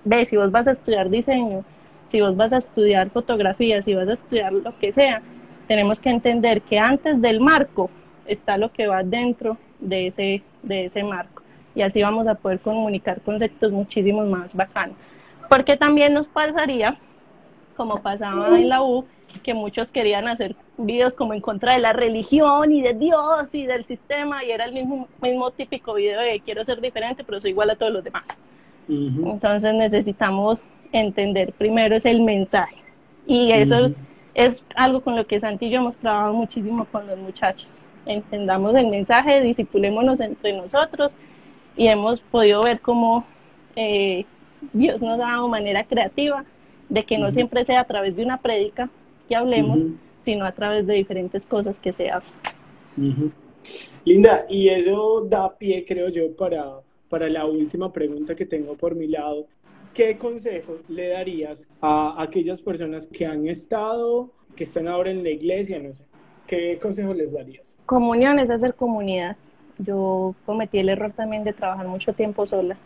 ve, 0.04 0.24
si 0.26 0.36
vos 0.36 0.50
vas 0.50 0.66
a 0.66 0.72
estudiar 0.72 1.08
diseño, 1.10 1.64
si 2.06 2.20
vos 2.20 2.36
vas 2.36 2.52
a 2.52 2.58
estudiar 2.58 3.10
fotografía, 3.10 3.80
si 3.82 3.94
vas 3.94 4.08
a 4.08 4.14
estudiar 4.14 4.52
lo 4.52 4.76
que 4.78 4.90
sea, 4.90 5.22
tenemos 5.68 6.00
que 6.00 6.10
entender 6.10 6.62
que 6.62 6.78
antes 6.78 7.20
del 7.22 7.40
marco 7.40 7.90
está 8.26 8.58
lo 8.58 8.72
que 8.72 8.88
va 8.88 9.04
dentro 9.04 9.56
de 9.78 10.08
ese, 10.08 10.42
de 10.62 10.86
ese 10.86 11.04
marco. 11.04 11.42
Y 11.74 11.82
así 11.82 12.02
vamos 12.02 12.26
a 12.26 12.34
poder 12.34 12.58
comunicar 12.58 13.20
conceptos 13.20 13.70
muchísimos 13.70 14.26
más 14.26 14.54
bacanos. 14.54 14.96
Porque 15.48 15.76
también 15.76 16.12
nos 16.12 16.26
pasaría, 16.26 16.96
como 17.76 18.02
pasaba 18.02 18.58
en 18.58 18.68
la 18.68 18.82
U, 18.82 19.04
que 19.42 19.54
muchos 19.54 19.90
querían 19.90 20.28
hacer 20.28 20.54
videos 20.76 21.14
como 21.14 21.34
en 21.34 21.40
contra 21.40 21.72
de 21.74 21.80
la 21.80 21.92
religión 21.92 22.72
y 22.72 22.82
de 22.82 22.94
Dios 22.94 23.54
y 23.54 23.66
del 23.66 23.84
sistema, 23.84 24.44
y 24.44 24.50
era 24.50 24.64
el 24.64 24.72
mismo, 24.72 25.08
mismo 25.22 25.50
típico 25.50 25.94
video 25.94 26.20
de 26.20 26.40
quiero 26.40 26.64
ser 26.64 26.80
diferente, 26.80 27.24
pero 27.24 27.40
soy 27.40 27.50
igual 27.50 27.70
a 27.70 27.76
todos 27.76 27.92
los 27.92 28.04
demás. 28.04 28.24
Entonces 28.88 29.72
necesitamos 29.74 30.62
entender 30.92 31.52
primero 31.52 31.94
es 31.94 32.04
el 32.04 32.22
mensaje. 32.22 32.76
Y 33.26 33.52
eso 33.52 33.92
es 34.34 34.64
algo 34.74 35.00
con 35.00 35.16
lo 35.16 35.26
que 35.26 35.38
Santi 35.38 35.66
y 35.66 35.70
yo 35.70 35.78
hemos 35.78 35.98
trabajado 35.98 36.34
muchísimo 36.34 36.84
con 36.86 37.06
los 37.06 37.18
muchachos. 37.18 37.84
Entendamos 38.06 38.74
el 38.74 38.88
mensaje, 38.88 39.40
disipulémonos 39.40 40.20
entre 40.20 40.52
nosotros 40.52 41.16
y 41.76 41.86
hemos 41.86 42.20
podido 42.20 42.62
ver 42.62 42.80
cómo 42.80 43.24
eh, 43.76 44.24
Dios 44.72 45.00
nos 45.00 45.20
ha 45.20 45.24
dado 45.24 45.48
manera 45.48 45.84
creativa 45.84 46.44
de 46.88 47.04
que 47.04 47.18
no 47.18 47.30
siempre 47.30 47.64
sea 47.64 47.80
a 47.80 47.84
través 47.84 48.16
de 48.16 48.24
una 48.24 48.38
prédica 48.38 48.90
que 49.30 49.36
hablemos, 49.36 49.86
sino 50.20 50.44
a 50.44 50.50
través 50.50 50.86
de 50.86 50.94
diferentes 50.94 51.46
cosas 51.46 51.78
que 51.78 51.92
se 51.92 52.10
hablan. 52.10 53.32
Linda, 54.04 54.44
y 54.50 54.68
eso 54.68 55.24
da 55.24 55.56
pie, 55.56 55.86
creo 55.86 56.08
yo, 56.08 56.34
para, 56.36 56.80
para 57.08 57.30
la 57.30 57.46
última 57.46 57.92
pregunta 57.92 58.34
que 58.34 58.44
tengo 58.44 58.76
por 58.76 58.94
mi 58.94 59.06
lado. 59.06 59.46
¿qué 59.94 60.16
consejo 60.16 60.76
le 60.88 61.08
darías 61.08 61.68
a 61.80 62.22
aquellas 62.22 62.60
personas 62.60 63.06
que 63.06 63.26
han 63.26 63.46
estado, 63.48 64.30
que 64.56 64.64
están 64.64 64.88
ahora 64.88 65.10
en 65.10 65.22
la 65.22 65.30
iglesia, 65.30 65.78
no 65.78 65.92
sé? 65.92 66.04
¿Qué 66.46 66.78
consejo 66.80 67.14
les 67.14 67.32
darías? 67.32 67.76
Comunión 67.86 68.38
es 68.38 68.50
hacer 68.50 68.74
comunidad. 68.74 69.36
Yo 69.78 70.34
cometí 70.46 70.78
el 70.78 70.88
error 70.88 71.12
también 71.12 71.44
de 71.44 71.52
trabajar 71.52 71.86
mucho 71.86 72.12
tiempo 72.12 72.44
sola 72.44 72.76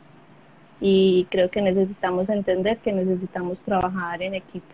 y 0.81 1.27
creo 1.31 1.51
que 1.51 1.63
necesitamos 1.63 2.29
entender 2.29 2.79
que 2.79 2.93
necesitamos 2.93 3.63
trabajar 3.63 4.23
en 4.23 4.35
equipo. 4.35 4.67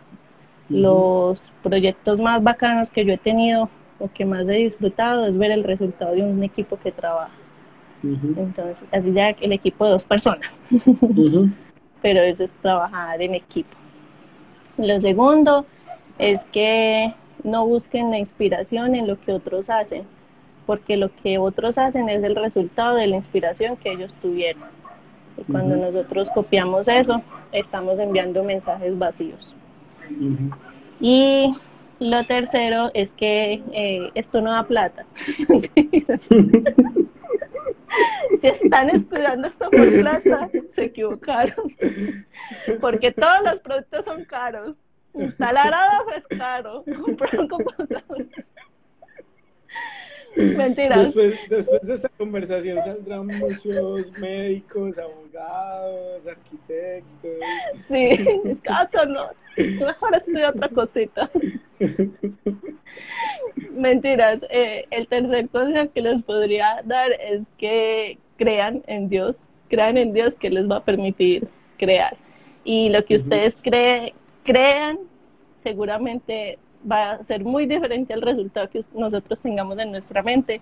Los 0.71 1.53
proyectos 1.63 2.21
más 2.21 2.43
bacanos 2.43 2.91
que 2.91 3.05
yo 3.05 3.13
he 3.13 3.19
tenido 3.19 3.69
o 3.99 4.09
que 4.09 4.25
más 4.25 4.49
he 4.49 4.55
disfrutado 4.55 5.27
es 5.27 5.37
ver 5.37 5.51
el 5.51 5.65
resultado 5.65 6.15
de 6.15 6.23
un 6.23 6.43
equipo 6.43 6.79
que 6.79 6.93
trabaja. 6.93 7.35
Entonces, 8.03 8.83
así 8.93 9.13
ya 9.13 9.31
el 9.31 9.53
equipo 9.53 9.85
de 9.85 9.91
dos 9.91 10.05
personas. 10.05 10.59
pero 12.03 12.21
eso 12.23 12.45
es 12.45 12.57
trabajar 12.57 13.21
en 13.21 13.35
equipo. 13.35 13.77
Lo 14.79 14.99
segundo 15.01 15.67
es 16.19 16.45
que 16.47 17.15
no 17.45 17.67
busquen 17.67 18.11
la 18.11 18.19
inspiración 18.19 18.95
en 18.95 19.07
lo 19.07 19.21
que 19.21 19.33
otros 19.33 19.71
hacen, 19.71 20.05
porque 20.67 20.97
lo 20.97 21.15
que 21.23 21.39
otros 21.39 21.79
hacen 21.79 22.09
es 22.09 22.23
el 22.23 22.37
resultado 22.37 22.97
de 22.97 23.07
la 23.07 23.17
inspiración 23.17 23.77
que 23.77 23.93
ellos 23.93 24.17
tuvieron. 24.17 24.65
Y 25.37 25.45
cuando 25.45 25.77
nosotros 25.77 26.29
copiamos 26.31 26.89
eso, 26.89 27.23
estamos 27.53 27.99
enviando 27.99 28.45
mensajes 28.45 28.99
vacíos. 28.99 29.55
Y 31.01 31.55
lo 31.99 32.25
tercero 32.25 32.91
es 32.95 33.13
que 33.13 33.63
eh, 33.73 34.11
esto 34.15 34.41
no 34.41 34.53
da 34.53 34.65
plata. 34.65 35.07
si 38.41 38.47
están 38.47 38.91
estudiando 38.91 39.49
esto 39.49 39.71
por 39.71 39.91
plata, 40.01 40.49
se 40.75 40.85
equivocaron. 40.85 41.75
Porque 42.81 43.13
todos 43.13 43.43
los 43.45 43.59
productos 43.61 44.05
son 44.05 44.25
caros. 44.25 44.81
Instalar 45.15 45.75
es 46.17 46.27
caro. 46.39 46.85
Comprar 47.03 47.41
un 47.41 47.49
computador. 47.49 48.27
Mentiras. 50.57 51.13
Después, 51.15 51.83
de 51.83 51.95
esta 51.95 52.09
conversación 52.11 52.79
saldrán 52.79 53.27
muchos 53.27 54.13
médicos, 54.13 54.99
abogados, 54.99 56.27
arquitectos. 56.27 57.33
Sí, 57.89 58.09
es 58.45 58.61
cacho, 58.61 59.05
no. 59.07 59.31
Mejor 59.57 60.15
estudiar 60.15 60.55
otra 60.55 60.69
cosita. 60.69 61.31
Mentiras. 63.73 64.41
Eh, 64.51 64.87
el 64.91 65.09
tercer 65.09 65.49
consejo 65.49 65.93
que 65.93 66.03
les 66.03 66.23
podría 66.23 66.83
dar 66.85 67.11
es 67.13 67.49
que 67.59 68.19
crean 68.37 68.83
en 68.87 69.09
Dios. 69.09 69.45
Crean 69.69 69.99
en 69.99 70.13
Dios 70.13 70.35
que 70.35 70.51
les 70.51 70.71
va 70.71 70.77
a 70.77 70.85
permitir 70.85 71.49
crear. 71.77 72.17
Y 72.65 72.91
lo 72.91 73.05
que 73.05 73.15
ustedes 73.15 73.57
crean, 73.63 74.99
seguramente 75.63 76.59
va 76.91 77.13
a 77.13 77.25
ser 77.25 77.45
muy 77.45 77.67
diferente 77.67 78.13
al 78.13 78.23
resultado 78.23 78.69
que 78.69 78.81
nosotros 78.95 79.41
tengamos 79.41 79.79
en 79.79 79.91
nuestra 79.91 80.23
mente, 80.23 80.61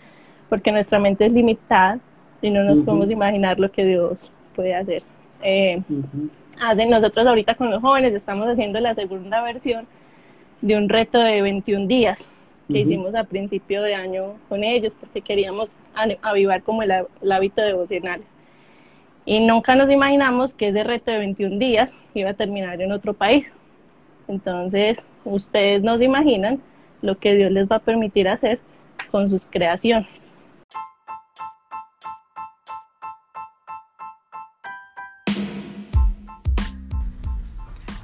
porque 0.48 0.72
nuestra 0.72 0.98
mente 0.98 1.26
es 1.26 1.32
limitada 1.32 1.98
y 2.40 2.50
no 2.50 2.62
nos 2.64 2.80
podemos 2.80 3.10
imaginar 3.10 3.58
lo 3.58 3.70
que 3.70 3.84
Dios 3.84 4.30
puede 4.54 4.74
hacer. 4.74 5.02
Eh, 5.42 5.82
hacen 6.60 6.90
nosotros 6.90 7.26
ahorita 7.26 7.54
con 7.54 7.70
los 7.70 7.80
jóvenes 7.80 8.14
estamos 8.14 8.48
haciendo 8.48 8.80
la 8.80 8.94
segunda 8.94 9.42
versión 9.42 9.86
de 10.60 10.76
un 10.76 10.88
reto 10.88 11.18
de 11.18 11.42
21 11.42 11.86
días 11.86 12.28
que 12.66 12.80
hicimos 12.80 13.14
a 13.14 13.24
principio 13.24 13.82
de 13.82 13.94
año 13.94 14.34
con 14.48 14.62
ellos 14.62 14.94
porque 14.98 15.22
queríamos 15.22 15.78
avivar 16.20 16.62
como 16.62 16.82
el, 16.82 16.92
el 17.22 17.32
hábito 17.32 17.62
devocionales. 17.62 18.36
Y 19.24 19.46
nunca 19.46 19.74
nos 19.74 19.90
imaginamos 19.90 20.54
que 20.54 20.68
ese 20.68 20.84
reto 20.84 21.10
de 21.10 21.18
21 21.18 21.58
días 21.58 21.92
iba 22.14 22.30
a 22.30 22.34
terminar 22.34 22.80
en 22.80 22.92
otro 22.92 23.14
país. 23.14 23.52
Entonces, 24.26 25.06
ustedes 25.32 25.82
no 25.82 25.98
se 25.98 26.04
imaginan 26.04 26.60
lo 27.02 27.18
que 27.18 27.36
Dios 27.36 27.50
les 27.52 27.68
va 27.68 27.76
a 27.76 27.80
permitir 27.80 28.28
hacer 28.28 28.60
con 29.10 29.30
sus 29.30 29.46
creaciones. 29.46 30.32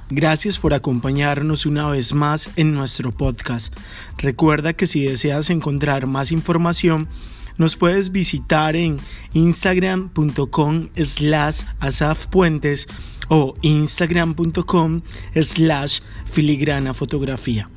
Gracias 0.09 0.59
por 0.59 0.73
acompañarnos 0.73 1.65
una 1.65 1.89
vez 1.89 2.13
más 2.13 2.49
en 2.57 2.73
nuestro 2.73 3.11
podcast. 3.11 3.75
Recuerda 4.17 4.73
que 4.73 4.87
si 4.87 5.03
deseas 5.03 5.49
encontrar 5.49 6.05
más 6.05 6.31
información, 6.31 7.09
nos 7.57 7.75
puedes 7.75 8.11
visitar 8.11 8.75
en 8.75 8.97
instagram.com 9.33 10.89
slash 10.95 11.63
asafpuentes 11.79 12.87
o 13.29 13.55
instagram.com 13.61 15.01
slash 15.35 16.01
filigrana 16.25 16.93
fotografía. 16.93 17.69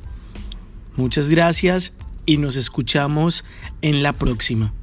Muchas 0.95 1.29
gracias 1.29 1.93
y 2.25 2.37
nos 2.37 2.55
escuchamos 2.55 3.43
en 3.81 4.03
la 4.03 4.13
próxima. 4.13 4.73